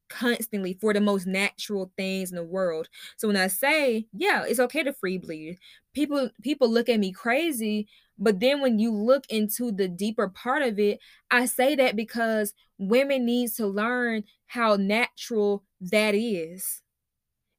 constantly 0.08 0.74
for 0.80 0.92
the 0.92 1.00
most 1.00 1.26
natural 1.26 1.92
things 1.96 2.30
in 2.30 2.36
the 2.36 2.44
world. 2.44 2.88
So 3.16 3.28
when 3.28 3.36
I 3.36 3.48
say, 3.48 4.06
yeah, 4.12 4.44
it's 4.46 4.60
okay 4.60 4.82
to 4.82 4.92
free 4.92 5.18
bleed, 5.18 5.58
people 5.94 6.30
people 6.42 6.68
look 6.68 6.88
at 6.88 7.00
me 7.00 7.12
crazy, 7.12 7.88
but 8.18 8.40
then 8.40 8.60
when 8.60 8.78
you 8.78 8.92
look 8.92 9.24
into 9.28 9.72
the 9.72 9.88
deeper 9.88 10.28
part 10.28 10.62
of 10.62 10.78
it, 10.78 11.00
I 11.30 11.46
say 11.46 11.74
that 11.76 11.96
because 11.96 12.54
women 12.78 13.24
need 13.24 13.50
to 13.54 13.66
learn 13.66 14.24
how 14.46 14.76
natural 14.76 15.64
that 15.80 16.14
is. 16.14 16.83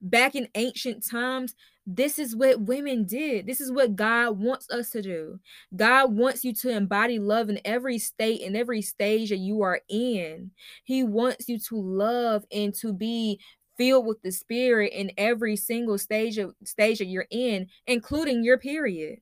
Back 0.01 0.35
in 0.35 0.49
ancient 0.55 1.05
times, 1.09 1.55
this 1.87 2.17
is 2.17 2.35
what 2.35 2.61
women 2.61 3.05
did. 3.05 3.45
This 3.45 3.61
is 3.61 3.71
what 3.71 3.95
God 3.95 4.39
wants 4.39 4.69
us 4.71 4.89
to 4.91 5.01
do. 5.01 5.39
God 5.75 6.13
wants 6.13 6.43
you 6.43 6.53
to 6.53 6.69
embody 6.69 7.19
love 7.19 7.49
in 7.49 7.59
every 7.63 7.99
state 7.99 8.41
and 8.41 8.57
every 8.57 8.81
stage 8.81 9.29
that 9.29 9.37
you 9.37 9.61
are 9.61 9.81
in. 9.87 10.51
He 10.83 11.03
wants 11.03 11.47
you 11.47 11.59
to 11.59 11.75
love 11.75 12.43
and 12.51 12.73
to 12.75 12.91
be 12.91 13.39
filled 13.77 14.07
with 14.07 14.21
the 14.23 14.31
spirit 14.31 14.93
in 14.93 15.11
every 15.17 15.55
single 15.55 15.97
stage 15.97 16.37
of 16.39 16.55
stage 16.63 16.99
that 16.99 17.05
you're 17.05 17.27
in, 17.29 17.67
including 17.85 18.43
your 18.43 18.57
period. 18.57 19.19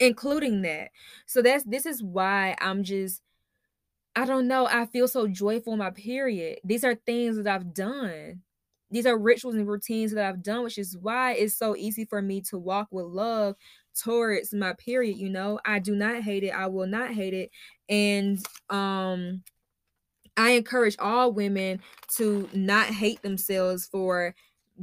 Including 0.00 0.62
that. 0.62 0.88
So 1.26 1.42
that's 1.42 1.64
this 1.64 1.84
is 1.84 2.02
why 2.02 2.56
I'm 2.60 2.82
just 2.82 3.20
I 4.16 4.24
don't 4.24 4.48
know, 4.48 4.66
I 4.66 4.86
feel 4.86 5.08
so 5.08 5.26
joyful 5.26 5.72
in 5.74 5.78
my 5.78 5.90
period. 5.90 6.60
These 6.64 6.84
are 6.84 6.94
things 6.94 7.36
that 7.36 7.46
I've 7.46 7.74
done 7.74 8.42
these 8.92 9.06
are 9.06 9.18
rituals 9.18 9.56
and 9.56 9.66
routines 9.68 10.12
that 10.12 10.24
I've 10.26 10.42
done, 10.42 10.64
which 10.64 10.78
is 10.78 10.96
why 10.98 11.32
it's 11.34 11.56
so 11.56 11.76
easy 11.76 12.04
for 12.04 12.22
me 12.22 12.40
to 12.42 12.58
walk 12.58 12.88
with 12.92 13.06
love 13.06 13.56
towards 14.00 14.54
my 14.54 14.74
period. 14.74 15.16
You 15.18 15.30
know, 15.30 15.60
I 15.64 15.78
do 15.80 15.96
not 15.96 16.22
hate 16.22 16.44
it. 16.44 16.50
I 16.50 16.66
will 16.68 16.86
not 16.86 17.12
hate 17.12 17.34
it. 17.34 17.50
And 17.88 18.38
um 18.70 19.42
I 20.36 20.52
encourage 20.52 20.96
all 20.98 21.32
women 21.32 21.80
to 22.16 22.48
not 22.54 22.86
hate 22.88 23.22
themselves 23.22 23.86
for 23.86 24.34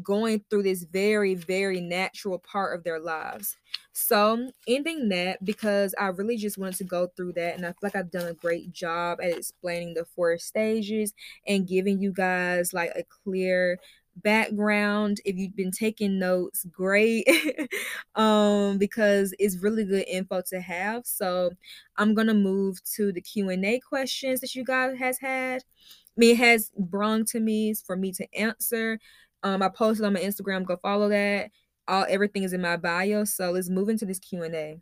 going 0.03 0.45
through 0.49 0.63
this 0.63 0.83
very, 0.83 1.33
very 1.33 1.81
natural 1.81 2.39
part 2.39 2.77
of 2.77 2.83
their 2.83 2.99
lives. 2.99 3.57
So, 3.91 4.51
ending 4.67 5.09
that 5.09 5.43
because 5.43 5.95
I 5.99 6.07
really 6.07 6.37
just 6.37 6.57
wanted 6.57 6.75
to 6.77 6.83
go 6.85 7.07
through 7.07 7.33
that, 7.33 7.55
and 7.55 7.65
I 7.65 7.69
feel 7.69 7.77
like 7.83 7.95
I've 7.95 8.11
done 8.11 8.27
a 8.27 8.33
great 8.35 8.71
job 8.71 9.19
at 9.21 9.31
explaining 9.35 9.95
the 9.95 10.05
four 10.05 10.37
stages 10.37 11.13
and 11.47 11.67
giving 11.67 11.99
you 11.99 12.13
guys 12.13 12.71
like 12.71 12.91
a 12.95 13.03
clear 13.03 13.79
background 14.23 15.19
if 15.25 15.35
you've 15.35 15.55
been 15.55 15.71
taking 15.71 16.19
notes 16.19 16.65
great. 16.71 17.27
Um 18.15 18.77
because 18.77 19.33
it's 19.39 19.57
really 19.57 19.85
good 19.85 20.05
info 20.07 20.41
to 20.47 20.59
have. 20.59 21.05
So 21.05 21.51
i'm 21.97 22.13
gonna 22.13 22.33
move 22.33 22.83
to 22.95 23.11
the 23.11 23.21
q&a 23.21 23.79
questions 23.79 24.41
that 24.41 24.55
you 24.55 24.63
guys 24.63 24.97
has 24.97 25.19
had. 25.19 25.61
I 25.61 26.17
mean, 26.17 26.35
has 26.35 26.71
brought 26.77 27.27
to 27.27 27.39
me 27.39 27.73
for 27.73 27.95
me 27.95 28.11
to 28.13 28.27
answer. 28.35 28.99
Um 29.43 29.61
i 29.61 29.69
posted 29.69 30.05
on 30.05 30.13
my 30.13 30.19
instagram 30.21 30.65
go 30.65 30.77
follow 30.77 31.09
that. 31.09 31.51
All 31.87 32.05
everything 32.09 32.43
is 32.43 32.53
in 32.53 32.61
my 32.61 32.77
bio. 32.77 33.23
So 33.25 33.51
let's 33.51 33.69
move 33.69 33.89
into 33.89 34.05
this 34.05 34.19
q&a 34.19 34.81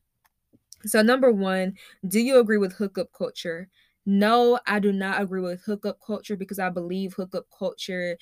so 0.85 1.01
number 1.01 1.31
one 1.31 1.73
do 2.07 2.19
you 2.19 2.39
agree 2.39 2.57
with 2.57 2.73
hookup 2.73 3.11
culture? 3.11 3.69
No, 4.05 4.59
I 4.65 4.79
do 4.79 4.93
not 4.93 5.21
agree 5.21 5.41
with 5.41 5.61
hookup 5.65 5.99
culture 6.05 6.37
because 6.37 6.59
I 6.59 6.69
believe 6.69 7.13
hookup 7.13 7.45
culture 7.57 8.17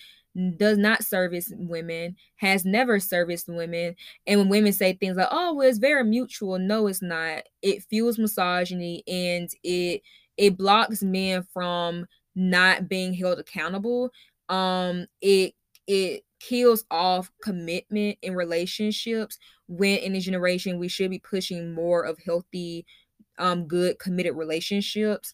does 0.58 0.78
not 0.78 1.04
service 1.04 1.52
women, 1.56 2.16
has 2.36 2.66
never 2.66 3.00
serviced 3.00 3.48
women. 3.48 3.96
And 4.28 4.40
when 4.40 4.50
women 4.50 4.74
say 4.74 4.94
things 4.94 5.18
like, 5.18 5.28
oh, 5.32 5.54
well, 5.54 5.68
it's 5.68 5.78
very 5.78 6.04
mutual, 6.04 6.60
no, 6.60 6.88
it's 6.88 7.02
not. 7.02 7.44
It 7.62 7.84
fuels 7.84 8.18
misogyny 8.18 9.04
and 9.08 9.50
it 9.64 10.02
it 10.38 10.58
blocks 10.58 11.02
men 11.02 11.46
from 11.54 12.06
not 12.36 12.90
being 12.90 13.14
held 13.14 13.40
accountable. 13.40 14.12
Um, 14.50 15.06
it 15.22 15.54
it 15.88 16.24
kills 16.40 16.84
off 16.92 17.32
commitment 17.42 18.18
in 18.22 18.36
relationships 18.36 19.38
when 19.68 20.00
in 20.00 20.16
a 20.16 20.20
generation 20.20 20.78
we 20.80 20.88
should 20.88 21.10
be 21.10 21.20
pushing 21.20 21.74
more 21.74 22.04
of 22.04 22.20
healthy, 22.20 22.86
um, 23.40 23.68
good 23.68 23.98
committed 24.00 24.36
relationships. 24.36 25.34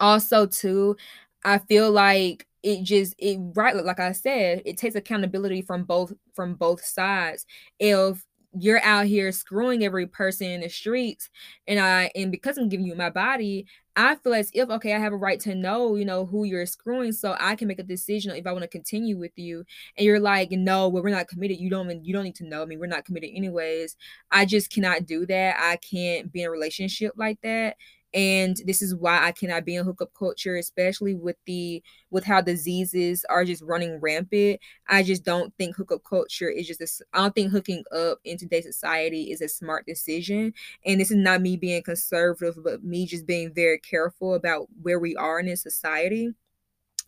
Also, 0.00 0.46
too, 0.46 0.96
I 1.44 1.58
feel 1.58 1.90
like 1.90 2.46
it 2.62 2.84
just 2.84 3.14
it 3.18 3.38
right 3.54 3.76
like 3.76 4.00
I 4.00 4.12
said, 4.12 4.62
it 4.64 4.76
takes 4.78 4.94
accountability 4.94 5.62
from 5.62 5.84
both 5.84 6.12
from 6.34 6.54
both 6.54 6.84
sides. 6.84 7.46
If 7.78 8.24
you're 8.54 8.82
out 8.84 9.06
here 9.06 9.32
screwing 9.32 9.82
every 9.82 10.06
person 10.06 10.46
in 10.46 10.60
the 10.60 10.68
streets 10.68 11.30
and 11.66 11.80
I 11.80 12.10
and 12.14 12.30
because 12.30 12.58
I'm 12.58 12.68
giving 12.68 12.86
you 12.86 12.94
my 12.94 13.08
body, 13.10 13.66
I 13.96 14.14
feel 14.16 14.34
as 14.34 14.50
if 14.54 14.68
okay, 14.70 14.94
I 14.94 14.98
have 14.98 15.12
a 15.12 15.16
right 15.16 15.40
to 15.40 15.54
know, 15.54 15.96
you 15.96 16.04
know, 16.04 16.26
who 16.26 16.44
you're 16.44 16.66
screwing 16.66 17.12
so 17.12 17.36
I 17.40 17.56
can 17.56 17.68
make 17.68 17.78
a 17.78 17.84
decision 17.84 18.32
if 18.36 18.46
I 18.46 18.52
want 18.52 18.62
to 18.62 18.68
continue 18.68 19.18
with 19.18 19.32
you. 19.36 19.64
And 19.96 20.04
you're 20.06 20.20
like, 20.20 20.50
no, 20.52 20.88
well, 20.88 21.02
we're 21.02 21.10
not 21.10 21.28
committed. 21.28 21.58
You 21.58 21.70
don't 21.70 22.04
you 22.04 22.12
don't 22.12 22.24
need 22.24 22.36
to 22.36 22.46
know 22.46 22.64
me. 22.66 22.76
We're 22.76 22.86
not 22.86 23.04
committed 23.04 23.30
anyways. 23.34 23.96
I 24.30 24.44
just 24.44 24.70
cannot 24.70 25.06
do 25.06 25.26
that. 25.26 25.56
I 25.58 25.76
can't 25.76 26.30
be 26.30 26.42
in 26.42 26.48
a 26.48 26.50
relationship 26.50 27.12
like 27.16 27.40
that 27.42 27.76
and 28.14 28.58
this 28.66 28.82
is 28.82 28.94
why 28.94 29.24
I 29.24 29.32
cannot 29.32 29.64
be 29.64 29.76
in 29.76 29.84
hookup 29.84 30.12
culture, 30.14 30.56
especially 30.56 31.14
with 31.14 31.36
the 31.46 31.82
with 32.10 32.24
how 32.24 32.40
diseases 32.40 33.24
are 33.30 33.44
just 33.44 33.62
running 33.62 34.00
rampant. 34.00 34.60
I 34.88 35.02
just 35.02 35.24
don't 35.24 35.52
think 35.56 35.76
hookup 35.76 36.04
culture 36.04 36.48
is 36.50 36.66
just 36.66 36.80
a, 36.80 37.04
I 37.14 37.22
don't 37.22 37.34
think 37.34 37.52
hooking 37.52 37.84
up 37.90 38.18
in 38.24 38.36
today's 38.36 38.64
society 38.64 39.30
is 39.32 39.40
a 39.40 39.48
smart 39.48 39.86
decision. 39.86 40.52
And 40.84 41.00
this 41.00 41.10
is 41.10 41.16
not 41.16 41.40
me 41.40 41.56
being 41.56 41.82
conservative, 41.82 42.62
but 42.62 42.84
me 42.84 43.06
just 43.06 43.26
being 43.26 43.52
very 43.54 43.78
careful 43.78 44.34
about 44.34 44.68
where 44.82 44.98
we 44.98 45.16
are 45.16 45.40
in 45.40 45.46
this 45.46 45.62
society. 45.62 46.34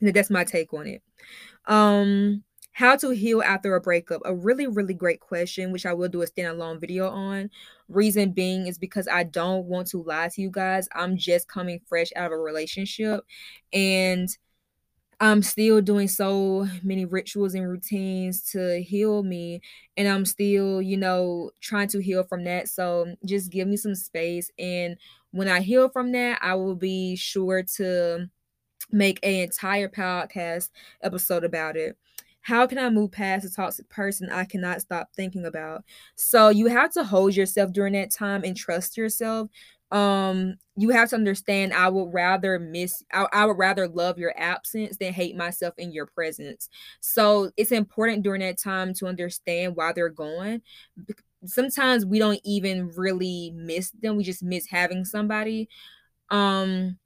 And 0.00 0.14
that's 0.14 0.30
my 0.30 0.44
take 0.44 0.72
on 0.72 0.86
it. 0.86 1.02
Um, 1.66 2.42
how 2.74 2.96
to 2.96 3.10
heal 3.10 3.40
after 3.42 3.74
a 3.76 3.80
breakup 3.80 4.20
a 4.24 4.34
really 4.34 4.66
really 4.66 4.94
great 4.94 5.20
question 5.20 5.72
which 5.72 5.86
i 5.86 5.92
will 5.92 6.08
do 6.08 6.22
a 6.22 6.26
standalone 6.26 6.80
video 6.80 7.08
on. 7.08 7.48
Reason 7.88 8.32
being 8.32 8.66
is 8.66 8.78
because 8.78 9.08
i 9.08 9.22
don't 9.22 9.64
want 9.66 9.86
to 9.88 10.02
lie 10.02 10.28
to 10.28 10.42
you 10.42 10.50
guys 10.50 10.88
i'm 10.94 11.16
just 11.16 11.48
coming 11.48 11.80
fresh 11.86 12.08
out 12.16 12.26
of 12.26 12.32
a 12.32 12.36
relationship 12.36 13.24
and 13.72 14.28
i'm 15.20 15.42
still 15.42 15.80
doing 15.80 16.08
so 16.08 16.66
many 16.82 17.04
rituals 17.04 17.54
and 17.54 17.68
routines 17.68 18.42
to 18.50 18.82
heal 18.82 19.22
me 19.22 19.60
and 19.96 20.08
i'm 20.08 20.24
still 20.24 20.82
you 20.82 20.96
know 20.96 21.50
trying 21.60 21.88
to 21.88 22.02
heal 22.02 22.24
from 22.24 22.44
that. 22.44 22.68
So 22.68 23.14
just 23.24 23.52
give 23.52 23.68
me 23.68 23.76
some 23.76 23.94
space 23.94 24.50
and 24.58 24.96
when 25.30 25.48
i 25.48 25.60
heal 25.60 25.88
from 25.88 26.10
that 26.12 26.40
i 26.42 26.54
will 26.54 26.74
be 26.74 27.14
sure 27.14 27.62
to 27.76 28.28
make 28.90 29.18
an 29.22 29.34
entire 29.34 29.88
podcast 29.88 30.70
episode 31.02 31.44
about 31.44 31.76
it 31.76 31.96
how 32.44 32.66
can 32.66 32.78
I 32.78 32.90
move 32.90 33.10
past 33.10 33.46
a 33.46 33.50
toxic 33.50 33.88
person 33.88 34.28
I 34.30 34.44
cannot 34.44 34.82
stop 34.82 35.08
thinking 35.16 35.46
about? 35.46 35.82
So 36.14 36.50
you 36.50 36.66
have 36.66 36.92
to 36.92 37.02
hold 37.02 37.34
yourself 37.34 37.72
during 37.72 37.94
that 37.94 38.10
time 38.10 38.44
and 38.44 38.54
trust 38.54 38.98
yourself. 38.98 39.48
Um, 39.90 40.56
you 40.76 40.90
have 40.90 41.08
to 41.10 41.16
understand 41.16 41.72
I 41.72 41.88
would 41.88 42.12
rather 42.12 42.58
miss 42.58 43.02
I, 43.12 43.26
I 43.32 43.46
would 43.46 43.56
rather 43.56 43.88
love 43.88 44.18
your 44.18 44.34
absence 44.36 44.98
than 44.98 45.14
hate 45.14 45.36
myself 45.36 45.72
in 45.78 45.90
your 45.90 46.04
presence. 46.04 46.68
So 47.00 47.50
it's 47.56 47.72
important 47.72 48.22
during 48.24 48.42
that 48.42 48.60
time 48.60 48.92
to 48.94 49.06
understand 49.06 49.74
why 49.74 49.92
they're 49.94 50.10
gone. 50.10 50.60
Sometimes 51.46 52.04
we 52.04 52.18
don't 52.18 52.40
even 52.44 52.88
really 52.88 53.52
miss 53.54 53.90
them. 54.02 54.16
We 54.16 54.24
just 54.24 54.42
miss 54.42 54.66
having 54.66 55.06
somebody. 55.06 55.68
Um 56.28 56.98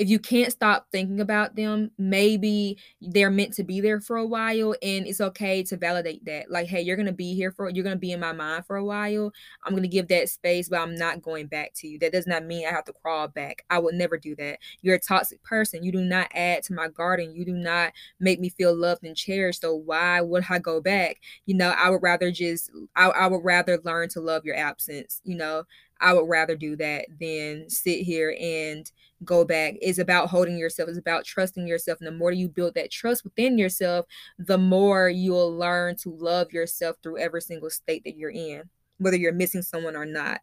if 0.00 0.08
you 0.08 0.18
can't 0.18 0.50
stop 0.50 0.86
thinking 0.90 1.20
about 1.20 1.56
them, 1.56 1.90
maybe 1.98 2.78
they're 3.02 3.30
meant 3.30 3.52
to 3.52 3.62
be 3.62 3.82
there 3.82 4.00
for 4.00 4.16
a 4.16 4.24
while 4.24 4.74
and 4.82 5.06
it's 5.06 5.20
okay 5.20 5.62
to 5.64 5.76
validate 5.76 6.24
that. 6.24 6.50
Like, 6.50 6.68
hey, 6.68 6.80
you're 6.80 6.96
going 6.96 7.04
to 7.04 7.12
be 7.12 7.34
here 7.34 7.52
for 7.52 7.68
you're 7.68 7.84
going 7.84 7.96
to 7.96 8.00
be 8.00 8.12
in 8.12 8.18
my 8.18 8.32
mind 8.32 8.64
for 8.64 8.76
a 8.76 8.84
while. 8.84 9.30
I'm 9.62 9.72
going 9.72 9.82
to 9.82 9.88
give 9.90 10.08
that 10.08 10.30
space, 10.30 10.70
but 10.70 10.80
I'm 10.80 10.94
not 10.94 11.20
going 11.20 11.48
back 11.48 11.72
to 11.76 11.86
you. 11.86 11.98
That 11.98 12.12
does 12.12 12.26
not 12.26 12.46
mean 12.46 12.66
I 12.66 12.70
have 12.70 12.86
to 12.86 12.94
crawl 12.94 13.28
back. 13.28 13.66
I 13.68 13.78
would 13.78 13.94
never 13.94 14.16
do 14.16 14.34
that. 14.36 14.60
You're 14.80 14.94
a 14.94 14.98
toxic 14.98 15.42
person. 15.42 15.84
You 15.84 15.92
do 15.92 16.02
not 16.02 16.30
add 16.34 16.62
to 16.64 16.72
my 16.72 16.88
garden. 16.88 17.34
You 17.34 17.44
do 17.44 17.52
not 17.52 17.92
make 18.20 18.40
me 18.40 18.48
feel 18.48 18.74
loved 18.74 19.04
and 19.04 19.14
cherished. 19.14 19.60
So 19.60 19.74
why 19.74 20.22
would 20.22 20.44
I 20.48 20.60
go 20.60 20.80
back? 20.80 21.18
You 21.44 21.56
know, 21.56 21.74
I 21.76 21.90
would 21.90 22.02
rather 22.02 22.30
just 22.30 22.70
I, 22.96 23.08
I 23.08 23.26
would 23.26 23.44
rather 23.44 23.78
learn 23.84 24.08
to 24.10 24.22
love 24.22 24.46
your 24.46 24.56
absence, 24.56 25.20
you 25.24 25.36
know. 25.36 25.64
I 26.00 26.14
would 26.14 26.28
rather 26.28 26.56
do 26.56 26.76
that 26.76 27.06
than 27.20 27.68
sit 27.68 28.02
here 28.02 28.34
and 28.40 28.90
go 29.24 29.44
back. 29.44 29.74
It's 29.80 29.98
about 29.98 30.28
holding 30.30 30.58
yourself, 30.58 30.88
it's 30.88 30.98
about 30.98 31.24
trusting 31.24 31.66
yourself. 31.66 31.98
And 32.00 32.06
the 32.06 32.12
more 32.12 32.32
you 32.32 32.48
build 32.48 32.74
that 32.74 32.90
trust 32.90 33.24
within 33.24 33.58
yourself, 33.58 34.06
the 34.38 34.58
more 34.58 35.08
you'll 35.08 35.56
learn 35.56 35.96
to 35.96 36.10
love 36.10 36.52
yourself 36.52 36.96
through 37.02 37.18
every 37.18 37.42
single 37.42 37.70
state 37.70 38.04
that 38.04 38.16
you're 38.16 38.30
in, 38.30 38.62
whether 38.98 39.16
you're 39.16 39.32
missing 39.32 39.62
someone 39.62 39.96
or 39.96 40.06
not. 40.06 40.40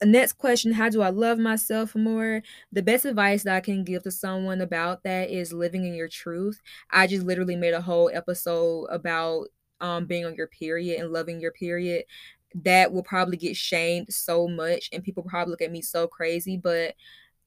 The 0.00 0.06
next 0.06 0.34
question 0.34 0.72
How 0.72 0.88
do 0.88 1.02
I 1.02 1.10
love 1.10 1.38
myself 1.38 1.94
more? 1.94 2.42
The 2.72 2.82
best 2.82 3.04
advice 3.04 3.42
that 3.42 3.56
I 3.56 3.60
can 3.60 3.84
give 3.84 4.02
to 4.04 4.10
someone 4.10 4.62
about 4.62 5.02
that 5.02 5.30
is 5.30 5.52
living 5.52 5.84
in 5.84 5.94
your 5.94 6.08
truth. 6.08 6.60
I 6.90 7.06
just 7.06 7.26
literally 7.26 7.56
made 7.56 7.74
a 7.74 7.82
whole 7.82 8.10
episode 8.12 8.86
about 8.86 9.48
um, 9.80 10.06
being 10.06 10.24
on 10.24 10.34
your 10.34 10.46
period 10.46 11.00
and 11.00 11.12
loving 11.12 11.40
your 11.40 11.52
period 11.52 12.04
that 12.54 12.92
will 12.92 13.02
probably 13.02 13.36
get 13.36 13.56
shamed 13.56 14.12
so 14.12 14.48
much 14.48 14.88
and 14.92 15.04
people 15.04 15.22
probably 15.22 15.50
look 15.50 15.62
at 15.62 15.72
me 15.72 15.82
so 15.82 16.06
crazy 16.06 16.56
but 16.56 16.94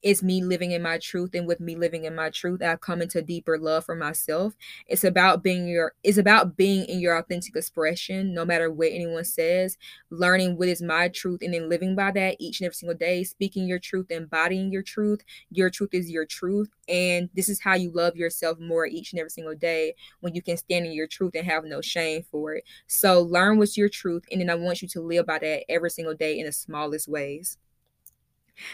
it's 0.04 0.22
me 0.22 0.44
living 0.44 0.72
in 0.72 0.82
my 0.82 0.98
truth 0.98 1.30
and 1.34 1.46
with 1.46 1.60
me 1.60 1.74
living 1.74 2.04
in 2.04 2.14
my 2.14 2.28
truth 2.28 2.62
i've 2.62 2.80
come 2.80 3.00
into 3.02 3.22
deeper 3.22 3.58
love 3.58 3.84
for 3.84 3.94
myself. 3.94 4.54
It's 4.86 5.02
about 5.04 5.42
being 5.42 5.66
your 5.66 5.94
it's 6.04 6.18
about 6.18 6.56
being 6.56 6.84
in 6.84 7.00
your 7.00 7.16
authentic 7.16 7.56
expression 7.56 8.34
no 8.34 8.44
matter 8.44 8.70
what 8.70 8.88
anyone 8.92 9.24
says 9.24 9.76
learning 10.10 10.56
what 10.58 10.68
is 10.68 10.82
my 10.82 11.08
truth 11.08 11.40
and 11.42 11.54
then 11.54 11.68
living 11.68 11.96
by 11.96 12.10
that 12.12 12.36
each 12.38 12.60
and 12.60 12.66
every 12.66 12.74
single 12.74 12.96
day 12.96 13.24
speaking 13.24 13.66
your 13.66 13.78
truth 13.78 14.10
embodying 14.10 14.70
your 14.70 14.82
truth. 14.82 15.20
Your 15.50 15.70
truth 15.70 15.90
is 15.92 16.10
your 16.10 16.26
truth 16.26 16.68
and 16.88 17.30
this 17.34 17.48
is 17.48 17.60
how 17.62 17.74
you 17.74 17.90
love 17.90 18.16
yourself 18.16 18.58
more 18.60 18.86
each 18.86 19.12
and 19.12 19.20
every 19.20 19.30
single 19.30 19.54
day 19.54 19.94
when 20.20 20.34
you 20.34 20.42
can 20.42 20.56
stand 20.56 20.86
in 20.86 20.92
your 20.92 21.06
truth 21.06 21.32
and 21.34 21.46
have 21.46 21.64
no 21.64 21.80
shame 21.80 22.22
for 22.30 22.54
it. 22.56 22.64
So 22.86 23.22
learn 23.22 23.58
what's 23.58 23.76
your 23.76 23.88
truth 23.88 24.24
and 24.30 24.40
then 24.40 24.50
i 24.50 24.54
want 24.54 24.82
you 24.82 24.88
to 24.88 25.00
live 25.00 25.26
by 25.26 25.38
that 25.38 25.64
every 25.70 25.90
single 25.90 26.14
day 26.14 26.38
in 26.38 26.46
the 26.46 26.52
smallest 26.52 27.08
ways 27.08 27.56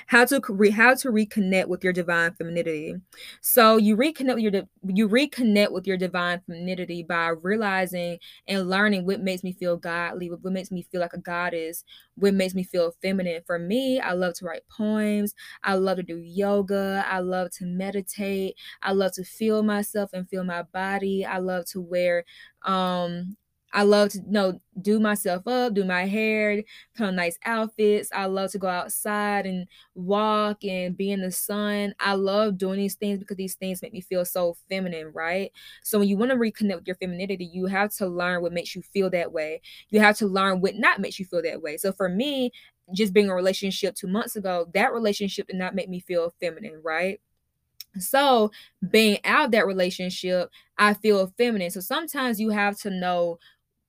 how 0.06 0.24
to 0.26 0.40
re, 0.48 0.70
how 0.70 0.94
to 0.94 1.08
reconnect 1.10 1.66
with 1.68 1.82
your 1.84 1.92
divine 1.92 2.34
femininity. 2.34 2.96
So 3.40 3.76
you 3.76 3.96
reconnect 3.96 4.34
with 4.34 4.54
your 4.54 4.62
you 4.94 5.08
reconnect 5.08 5.72
with 5.72 5.86
your 5.86 5.96
divine 5.96 6.40
femininity 6.46 7.02
by 7.02 7.28
realizing 7.28 8.18
and 8.46 8.68
learning 8.68 9.06
what 9.06 9.20
makes 9.20 9.42
me 9.42 9.52
feel 9.52 9.76
godly 9.76 10.30
what 10.30 10.52
makes 10.52 10.70
me 10.70 10.82
feel 10.82 11.00
like 11.00 11.12
a 11.12 11.18
goddess 11.18 11.84
what 12.16 12.34
makes 12.34 12.54
me 12.54 12.64
feel 12.64 12.92
feminine. 13.02 13.42
For 13.46 13.58
me 13.58 14.00
i 14.00 14.12
love 14.12 14.34
to 14.34 14.44
write 14.44 14.62
poems 14.68 15.34
i 15.64 15.74
love 15.74 15.96
to 15.96 16.02
do 16.02 16.18
yoga 16.18 17.04
i 17.08 17.18
love 17.20 17.50
to 17.52 17.66
meditate 17.66 18.56
i 18.82 18.92
love 18.92 19.12
to 19.14 19.24
feel 19.24 19.62
myself 19.62 20.10
and 20.12 20.28
feel 20.28 20.44
my 20.44 20.62
body 20.62 21.24
i 21.24 21.38
love 21.38 21.64
to 21.66 21.80
wear 21.80 22.24
um 22.62 23.36
I 23.72 23.82
love 23.84 24.10
to 24.10 24.18
you 24.18 24.24
know 24.28 24.60
do 24.80 24.98
myself 24.98 25.46
up, 25.46 25.74
do 25.74 25.84
my 25.84 26.06
hair, 26.06 26.62
put 26.96 27.06
on 27.06 27.16
nice 27.16 27.38
outfits. 27.44 28.10
I 28.12 28.26
love 28.26 28.50
to 28.52 28.58
go 28.58 28.68
outside 28.68 29.46
and 29.46 29.66
walk 29.94 30.64
and 30.64 30.96
be 30.96 31.10
in 31.10 31.20
the 31.20 31.30
sun. 31.30 31.94
I 32.00 32.14
love 32.14 32.58
doing 32.58 32.78
these 32.78 32.94
things 32.94 33.18
because 33.18 33.36
these 33.36 33.54
things 33.54 33.82
make 33.82 33.92
me 33.92 34.00
feel 34.00 34.24
so 34.24 34.56
feminine, 34.68 35.12
right? 35.14 35.52
So 35.82 35.98
when 35.98 36.08
you 36.08 36.16
want 36.16 36.30
to 36.30 36.36
reconnect 36.36 36.76
with 36.76 36.86
your 36.86 36.96
femininity, 36.96 37.44
you 37.52 37.66
have 37.66 37.90
to 37.96 38.06
learn 38.06 38.42
what 38.42 38.52
makes 38.52 38.74
you 38.74 38.82
feel 38.82 39.10
that 39.10 39.32
way. 39.32 39.60
You 39.90 40.00
have 40.00 40.16
to 40.18 40.26
learn 40.26 40.60
what 40.60 40.76
not 40.76 41.00
makes 41.00 41.18
you 41.18 41.24
feel 41.24 41.42
that 41.42 41.62
way. 41.62 41.76
So 41.76 41.92
for 41.92 42.08
me, 42.08 42.52
just 42.92 43.12
being 43.12 43.26
in 43.26 43.32
a 43.32 43.34
relationship 43.34 43.94
two 43.94 44.08
months 44.08 44.36
ago, 44.36 44.68
that 44.74 44.92
relationship 44.92 45.46
did 45.46 45.56
not 45.56 45.74
make 45.74 45.88
me 45.88 46.00
feel 46.00 46.34
feminine, 46.40 46.80
right? 46.84 47.20
So, 47.98 48.52
being 48.88 49.18
out 49.24 49.46
of 49.46 49.50
that 49.52 49.66
relationship, 49.66 50.50
I 50.78 50.94
feel 50.94 51.32
feminine. 51.36 51.70
So, 51.70 51.80
sometimes 51.80 52.40
you 52.40 52.50
have 52.50 52.78
to 52.80 52.90
know 52.90 53.38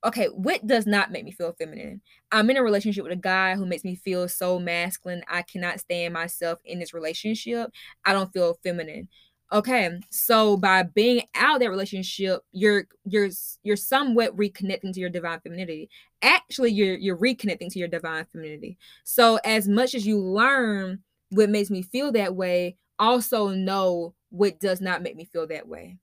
okay, 0.04 0.28
what 0.28 0.66
does 0.66 0.86
not 0.88 1.12
make 1.12 1.24
me 1.24 1.32
feel 1.32 1.54
feminine? 1.54 2.02
I'm 2.32 2.50
in 2.50 2.58
a 2.58 2.64
relationship 2.64 3.04
with 3.04 3.14
a 3.14 3.18
guy 3.18 3.56
who 3.56 3.66
makes 3.66 3.84
me 3.84 3.96
feel 3.96 4.28
so 4.28 4.60
masculine. 4.60 5.24
I 5.28 5.44
cannot 5.44 5.80
stand 5.80 6.14
myself 6.14 6.60
in 6.66 6.80
this 6.80 6.94
relationship. 6.94 7.72
I 8.06 8.14
don't 8.14 8.34
feel 8.34 8.58
feminine. 8.64 9.08
Okay, 9.54 10.00
so 10.10 10.56
by 10.56 10.84
being 10.84 11.24
out 11.36 11.60
that 11.60 11.70
relationship, 11.70 12.42
you're 12.54 12.86
you're 13.04 13.30
you're 13.64 13.76
somewhat 13.76 14.36
reconnecting 14.38 14.94
to 14.94 15.00
your 15.00 15.10
divine 15.10 15.42
femininity. 15.42 15.90
Actually, 16.22 16.72
you're 16.72 16.96
you're 16.96 17.18
reconnecting 17.18 17.70
to 17.72 17.80
your 17.80 17.90
divine 17.90 18.26
femininity. 18.32 18.78
So 19.04 19.40
as 19.44 19.68
much 19.68 19.94
as 19.94 20.08
you 20.08 20.20
learn 20.20 21.00
what 21.32 21.50
makes 21.50 21.70
me 21.70 21.82
feel 21.82 22.14
that 22.14 22.34
way, 22.34 22.78
also 22.98 23.50
know 23.50 24.14
what 24.30 24.60
does 24.62 24.80
not 24.80 25.02
make 25.02 25.18
me 25.18 25.26
feel 25.26 25.48
that 25.48 25.68
way. 25.68 25.98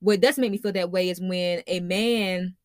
What 0.00 0.20
does 0.20 0.38
make 0.38 0.50
me 0.50 0.58
feel 0.58 0.72
that 0.72 0.90
way 0.90 1.10
is 1.10 1.20
when 1.20 1.62
a 1.66 1.80
man 1.80 2.56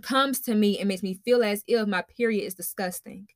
comes 0.00 0.40
to 0.40 0.54
me 0.54 0.78
and 0.78 0.88
makes 0.88 1.02
me 1.02 1.20
feel 1.24 1.42
as 1.42 1.64
if 1.66 1.86
my 1.86 2.02
period 2.16 2.44
is 2.44 2.54
disgusting. 2.54 3.28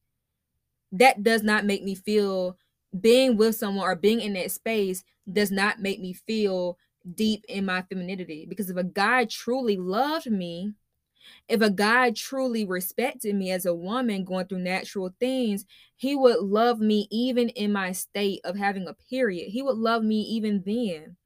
That 0.92 1.22
does 1.22 1.42
not 1.42 1.64
make 1.64 1.82
me 1.82 1.94
feel 1.94 2.56
being 3.00 3.36
with 3.36 3.56
someone 3.56 3.86
or 3.86 3.96
being 3.96 4.20
in 4.20 4.34
that 4.34 4.50
space 4.50 5.02
does 5.30 5.50
not 5.50 5.80
make 5.80 6.00
me 6.00 6.12
feel 6.12 6.78
deep 7.14 7.44
in 7.48 7.64
my 7.64 7.82
femininity. 7.82 8.46
Because 8.46 8.68
if 8.70 8.76
a 8.76 8.84
guy 8.84 9.24
truly 9.24 9.76
loved 9.76 10.30
me 10.30 10.74
if 11.48 11.60
a 11.60 11.70
guy 11.70 12.10
truly 12.10 12.64
respected 12.64 13.34
me 13.34 13.50
as 13.50 13.66
a 13.66 13.74
woman 13.74 14.24
going 14.24 14.46
through 14.46 14.58
natural 14.60 15.14
things 15.20 15.64
he 15.96 16.16
would 16.16 16.40
love 16.40 16.80
me 16.80 17.06
even 17.10 17.48
in 17.50 17.72
my 17.72 17.92
state 17.92 18.40
of 18.44 18.56
having 18.56 18.88
a 18.88 18.94
period. 18.94 19.48
He 19.48 19.62
would 19.62 19.76
love 19.76 20.02
me 20.02 20.22
even 20.22 20.62
then. 20.66 21.16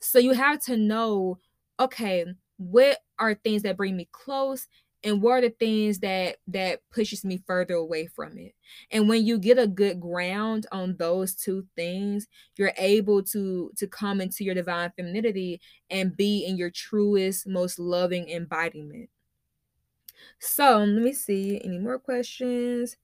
So 0.00 0.18
you 0.18 0.32
have 0.32 0.60
to 0.64 0.76
know 0.76 1.38
okay 1.80 2.26
what 2.58 2.98
are 3.18 3.34
things 3.34 3.62
that 3.62 3.76
bring 3.76 3.96
me 3.96 4.08
close 4.12 4.66
and 5.04 5.22
what 5.22 5.32
are 5.32 5.40
the 5.42 5.50
things 5.50 6.00
that 6.00 6.36
that 6.48 6.80
pushes 6.90 7.24
me 7.24 7.40
further 7.46 7.74
away 7.74 8.06
from 8.06 8.38
it? 8.38 8.54
And 8.90 9.08
when 9.08 9.24
you 9.24 9.38
get 9.38 9.58
a 9.58 9.66
good 9.66 10.00
ground 10.00 10.66
on 10.72 10.96
those 10.98 11.34
two 11.34 11.66
things 11.76 12.26
you're 12.56 12.72
able 12.78 13.22
to 13.24 13.70
to 13.76 13.86
come 13.86 14.20
into 14.20 14.44
your 14.44 14.54
divine 14.54 14.92
femininity 14.96 15.60
and 15.90 16.16
be 16.16 16.44
in 16.44 16.56
your 16.56 16.70
truest 16.70 17.46
most 17.46 17.78
loving 17.78 18.28
embodiment. 18.30 19.08
So 20.38 20.78
let 20.78 21.02
me 21.02 21.12
see 21.12 21.60
any 21.64 21.78
more 21.78 21.98
questions? 21.98 22.96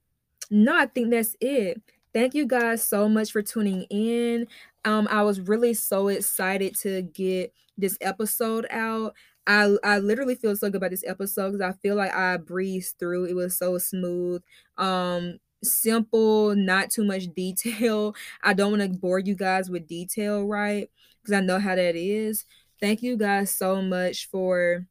No 0.50 0.76
i 0.76 0.86
think 0.86 1.10
that's 1.10 1.36
it. 1.40 1.80
Thank 2.12 2.34
you 2.34 2.46
guys 2.46 2.86
so 2.86 3.08
much 3.08 3.32
for 3.32 3.42
tuning 3.42 3.82
in. 3.90 4.46
Um 4.84 5.08
i 5.10 5.22
was 5.22 5.40
really 5.40 5.74
so 5.74 6.08
excited 6.08 6.74
to 6.80 7.02
get 7.02 7.52
this 7.78 7.96
episode 8.00 8.66
out 8.70 9.14
I 9.46 9.76
I 9.84 9.98
literally 9.98 10.34
feel 10.36 10.54
so 10.56 10.68
good 10.68 10.76
about 10.76 10.90
this 10.90 11.04
episode 11.06 11.52
because 11.52 11.74
I 11.74 11.78
feel 11.80 11.96
like 11.96 12.12
I 12.14 12.36
breezed 12.36 12.96
through. 12.98 13.24
It 13.26 13.34
was 13.34 13.56
so 13.58 13.78
smooth, 13.78 14.42
um, 14.78 15.38
simple, 15.64 16.54
not 16.54 16.90
too 16.90 17.04
much 17.04 17.26
detail. 17.34 18.14
I 18.42 18.52
don't 18.54 18.78
want 18.78 18.82
to 18.92 18.98
bore 18.98 19.18
you 19.18 19.34
guys 19.34 19.70
with 19.70 19.86
detail, 19.88 20.46
right? 20.46 20.88
Because 21.22 21.34
I 21.34 21.40
know 21.40 21.58
how 21.58 21.74
that 21.76 21.96
is. 21.96 22.44
thank 22.80 23.02
you 23.02 23.16
guys 23.16 23.50
so 23.56 23.80
much 23.82 24.28
for 24.30 24.86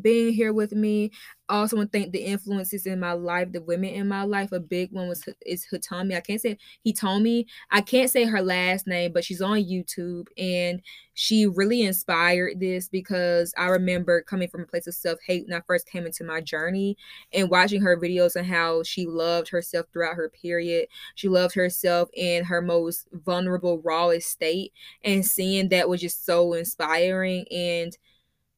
being 0.00 0.32
here 0.32 0.52
with 0.52 0.72
me. 0.72 1.10
I 1.48 1.56
also 1.56 1.76
want 1.76 1.92
to 1.92 1.98
thank 1.98 2.12
the 2.12 2.24
influences 2.24 2.86
in 2.86 2.98
my 3.00 3.12
life, 3.12 3.52
the 3.52 3.60
women 3.60 3.90
in 3.90 4.08
my 4.08 4.24
life. 4.24 4.50
A 4.52 4.60
big 4.60 4.92
one 4.92 5.08
was 5.08 5.22
is 5.44 5.66
Hitomi. 5.70 6.16
I 6.16 6.20
can't 6.20 6.40
say 6.40 6.56
Hitomi. 6.86 7.44
I 7.70 7.82
can't 7.82 8.10
say 8.10 8.24
her 8.24 8.40
last 8.40 8.86
name, 8.86 9.12
but 9.12 9.24
she's 9.24 9.42
on 9.42 9.58
YouTube 9.58 10.28
and 10.38 10.80
she 11.12 11.46
really 11.46 11.82
inspired 11.82 12.60
this 12.60 12.88
because 12.88 13.52
I 13.58 13.66
remember 13.66 14.22
coming 14.22 14.48
from 14.48 14.62
a 14.62 14.66
place 14.66 14.86
of 14.86 14.94
self 14.94 15.18
hate 15.26 15.46
when 15.46 15.56
I 15.56 15.62
first 15.66 15.86
came 15.86 16.06
into 16.06 16.24
my 16.24 16.40
journey 16.40 16.96
and 17.32 17.50
watching 17.50 17.82
her 17.82 17.96
videos 17.96 18.36
and 18.36 18.46
how 18.46 18.82
she 18.82 19.06
loved 19.06 19.48
herself 19.50 19.86
throughout 19.92 20.16
her 20.16 20.30
period. 20.30 20.88
She 21.14 21.28
loved 21.28 21.54
herself 21.54 22.08
in 22.14 22.44
her 22.44 22.62
most 22.62 23.06
vulnerable, 23.12 23.80
rawest 23.80 24.30
state, 24.30 24.72
and 25.04 25.24
seeing 25.24 25.68
that 25.68 25.88
was 25.90 26.00
just 26.00 26.24
so 26.24 26.54
inspiring 26.54 27.44
and 27.50 27.96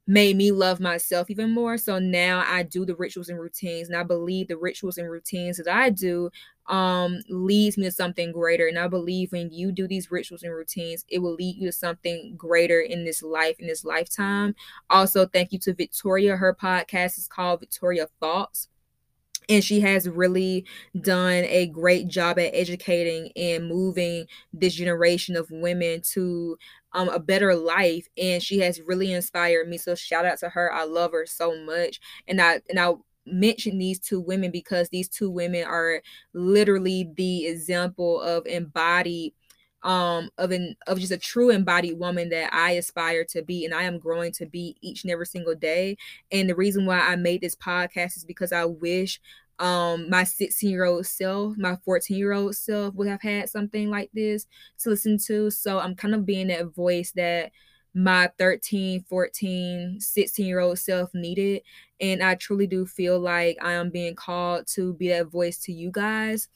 made 0.06 0.36
me 0.36 0.52
love 0.52 0.78
myself 0.78 1.30
even 1.30 1.50
more. 1.50 1.76
So 1.76 1.98
now 1.98 2.44
I 2.46 2.62
do 2.62 2.84
the 2.86 2.94
rituals 2.94 3.28
and 3.28 3.40
routines, 3.40 3.88
and 3.88 3.96
I 3.96 4.02
believe 4.04 4.48
the 4.48 4.56
rituals 4.56 4.98
and 4.98 5.10
routines 5.10 5.56
that 5.58 5.68
I 5.68 5.90
do 5.90 6.30
um 6.68 7.20
leads 7.28 7.78
me 7.78 7.84
to 7.84 7.92
something 7.92 8.32
greater. 8.32 8.66
And 8.66 8.78
I 8.78 8.88
believe 8.88 9.30
when 9.32 9.50
you 9.52 9.70
do 9.72 9.86
these 9.86 10.10
rituals 10.10 10.42
and 10.42 10.52
routines, 10.52 11.04
it 11.08 11.20
will 11.20 11.34
lead 11.34 11.56
you 11.56 11.68
to 11.68 11.72
something 11.72 12.34
greater 12.36 12.80
in 12.80 13.04
this 13.04 13.22
life, 13.22 13.56
in 13.60 13.66
this 13.68 13.84
lifetime. 13.84 14.54
Also, 14.90 15.26
thank 15.26 15.52
you 15.52 15.58
to 15.60 15.74
Victoria. 15.74 16.36
Her 16.36 16.54
podcast 16.60 17.18
is 17.18 17.28
called 17.28 17.60
Victoria 17.60 18.08
Thoughts 18.20 18.68
and 19.48 19.62
she 19.62 19.80
has 19.80 20.08
really 20.08 20.64
done 21.00 21.44
a 21.44 21.66
great 21.66 22.08
job 22.08 22.38
at 22.38 22.54
educating 22.54 23.30
and 23.36 23.68
moving 23.68 24.26
this 24.52 24.74
generation 24.74 25.36
of 25.36 25.50
women 25.50 26.00
to 26.12 26.58
um, 26.96 27.10
a 27.10 27.20
better 27.20 27.54
life 27.54 28.08
and 28.16 28.42
she 28.42 28.58
has 28.58 28.80
really 28.80 29.12
inspired 29.12 29.68
me 29.68 29.76
so 29.76 29.94
shout 29.94 30.24
out 30.24 30.38
to 30.38 30.48
her 30.48 30.72
i 30.72 30.82
love 30.82 31.12
her 31.12 31.26
so 31.26 31.54
much 31.64 32.00
and 32.26 32.40
i 32.40 32.60
and 32.70 32.80
i 32.80 32.92
mention 33.26 33.78
these 33.78 34.00
two 34.00 34.20
women 34.20 34.50
because 34.50 34.88
these 34.88 35.08
two 35.08 35.30
women 35.30 35.64
are 35.64 36.00
literally 36.32 37.10
the 37.16 37.46
example 37.46 38.20
of 38.20 38.46
embodied 38.46 39.32
um 39.82 40.30
of 40.38 40.50
an 40.52 40.74
of 40.86 40.98
just 40.98 41.12
a 41.12 41.18
true 41.18 41.50
embodied 41.50 41.98
woman 41.98 42.30
that 42.30 42.52
I 42.52 42.72
aspire 42.72 43.24
to 43.30 43.42
be 43.42 43.64
and 43.64 43.74
I 43.74 43.82
am 43.82 43.98
growing 43.98 44.32
to 44.32 44.46
be 44.46 44.76
each 44.80 45.04
and 45.04 45.10
every 45.12 45.26
single 45.26 45.54
day. 45.54 45.96
And 46.32 46.48
the 46.48 46.56
reason 46.56 46.86
why 46.86 46.98
I 46.98 47.16
made 47.16 47.42
this 47.42 47.54
podcast 47.54 48.16
is 48.16 48.24
because 48.24 48.52
I 48.52 48.64
wish 48.64 49.20
um 49.58 50.08
my 50.10 50.24
16 50.24 50.70
year 50.70 50.84
old 50.84 51.06
self 51.06 51.56
my 51.56 51.76
14 51.84 52.16
year 52.16 52.32
old 52.32 52.54
self 52.54 52.94
would 52.94 53.08
have 53.08 53.22
had 53.22 53.48
something 53.48 53.90
like 53.90 54.10
this 54.12 54.46
to 54.78 54.90
listen 54.90 55.18
to 55.18 55.50
so 55.50 55.78
i'm 55.78 55.94
kind 55.94 56.14
of 56.14 56.26
being 56.26 56.48
that 56.48 56.74
voice 56.74 57.12
that 57.12 57.50
my 57.94 58.30
13 58.38 59.02
14 59.08 59.98
16 60.00 60.46
year 60.46 60.60
old 60.60 60.78
self 60.78 61.10
needed 61.14 61.62
and 62.00 62.22
i 62.22 62.34
truly 62.34 62.66
do 62.66 62.84
feel 62.84 63.18
like 63.18 63.56
i 63.62 63.72
am 63.72 63.90
being 63.90 64.14
called 64.14 64.66
to 64.66 64.92
be 64.94 65.08
that 65.08 65.28
voice 65.28 65.58
to 65.58 65.72
you 65.72 65.90
guys 65.90 66.48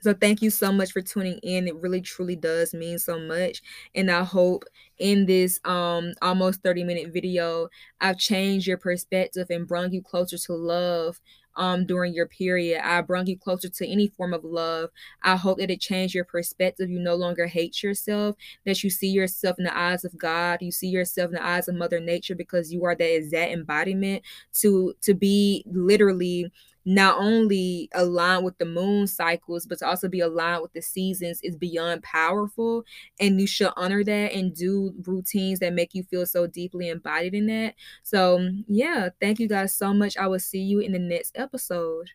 so 0.00 0.12
thank 0.12 0.42
you 0.42 0.50
so 0.50 0.72
much 0.72 0.92
for 0.92 1.00
tuning 1.00 1.38
in. 1.42 1.66
It 1.68 1.76
really 1.76 2.00
truly 2.00 2.36
does 2.36 2.74
mean 2.74 2.98
so 2.98 3.18
much. 3.18 3.62
And 3.94 4.10
I 4.10 4.22
hope 4.24 4.64
in 4.98 5.26
this 5.26 5.60
um 5.64 6.12
almost 6.20 6.62
30 6.62 6.84
minute 6.84 7.12
video, 7.12 7.68
I've 8.00 8.18
changed 8.18 8.66
your 8.66 8.76
perspective 8.78 9.46
and 9.50 9.66
brought 9.66 9.92
you 9.92 10.02
closer 10.02 10.36
to 10.36 10.52
love 10.52 11.20
um 11.56 11.86
during 11.86 12.14
your 12.14 12.26
period. 12.26 12.80
I 12.84 13.00
brought 13.02 13.28
you 13.28 13.38
closer 13.38 13.68
to 13.68 13.86
any 13.86 14.08
form 14.08 14.34
of 14.34 14.44
love. 14.44 14.90
I 15.22 15.36
hope 15.36 15.58
that 15.58 15.70
it 15.70 15.80
changed 15.80 16.14
your 16.14 16.24
perspective. 16.24 16.90
You 16.90 16.98
no 16.98 17.14
longer 17.14 17.46
hate 17.46 17.82
yourself, 17.82 18.36
that 18.64 18.82
you 18.82 18.90
see 18.90 19.08
yourself 19.08 19.56
in 19.58 19.64
the 19.64 19.76
eyes 19.76 20.04
of 20.04 20.16
God, 20.18 20.60
you 20.62 20.72
see 20.72 20.88
yourself 20.88 21.28
in 21.28 21.34
the 21.34 21.46
eyes 21.46 21.68
of 21.68 21.74
Mother 21.74 22.00
Nature 22.00 22.34
because 22.34 22.72
you 22.72 22.84
are 22.84 22.94
that 22.94 23.16
exact 23.16 23.52
embodiment 23.52 24.22
to 24.60 24.94
to 25.02 25.14
be 25.14 25.64
literally 25.66 26.50
not 26.84 27.18
only 27.18 27.88
align 27.94 28.44
with 28.44 28.58
the 28.58 28.64
moon 28.64 29.06
cycles, 29.06 29.66
but 29.66 29.78
to 29.78 29.86
also 29.86 30.08
be 30.08 30.20
aligned 30.20 30.62
with 30.62 30.72
the 30.72 30.82
seasons 30.82 31.40
is 31.42 31.56
beyond 31.56 32.02
powerful. 32.02 32.84
And 33.20 33.40
you 33.40 33.46
should 33.46 33.72
honor 33.76 34.04
that 34.04 34.32
and 34.32 34.54
do 34.54 34.94
routines 35.06 35.60
that 35.60 35.72
make 35.72 35.94
you 35.94 36.02
feel 36.04 36.26
so 36.26 36.46
deeply 36.46 36.88
embodied 36.88 37.34
in 37.34 37.46
that. 37.46 37.74
So, 38.02 38.48
yeah, 38.68 39.08
thank 39.20 39.38
you 39.40 39.48
guys 39.48 39.74
so 39.74 39.94
much. 39.94 40.16
I 40.16 40.26
will 40.26 40.38
see 40.40 40.60
you 40.60 40.80
in 40.80 40.92
the 40.92 40.98
next 40.98 41.32
episode. 41.38 42.10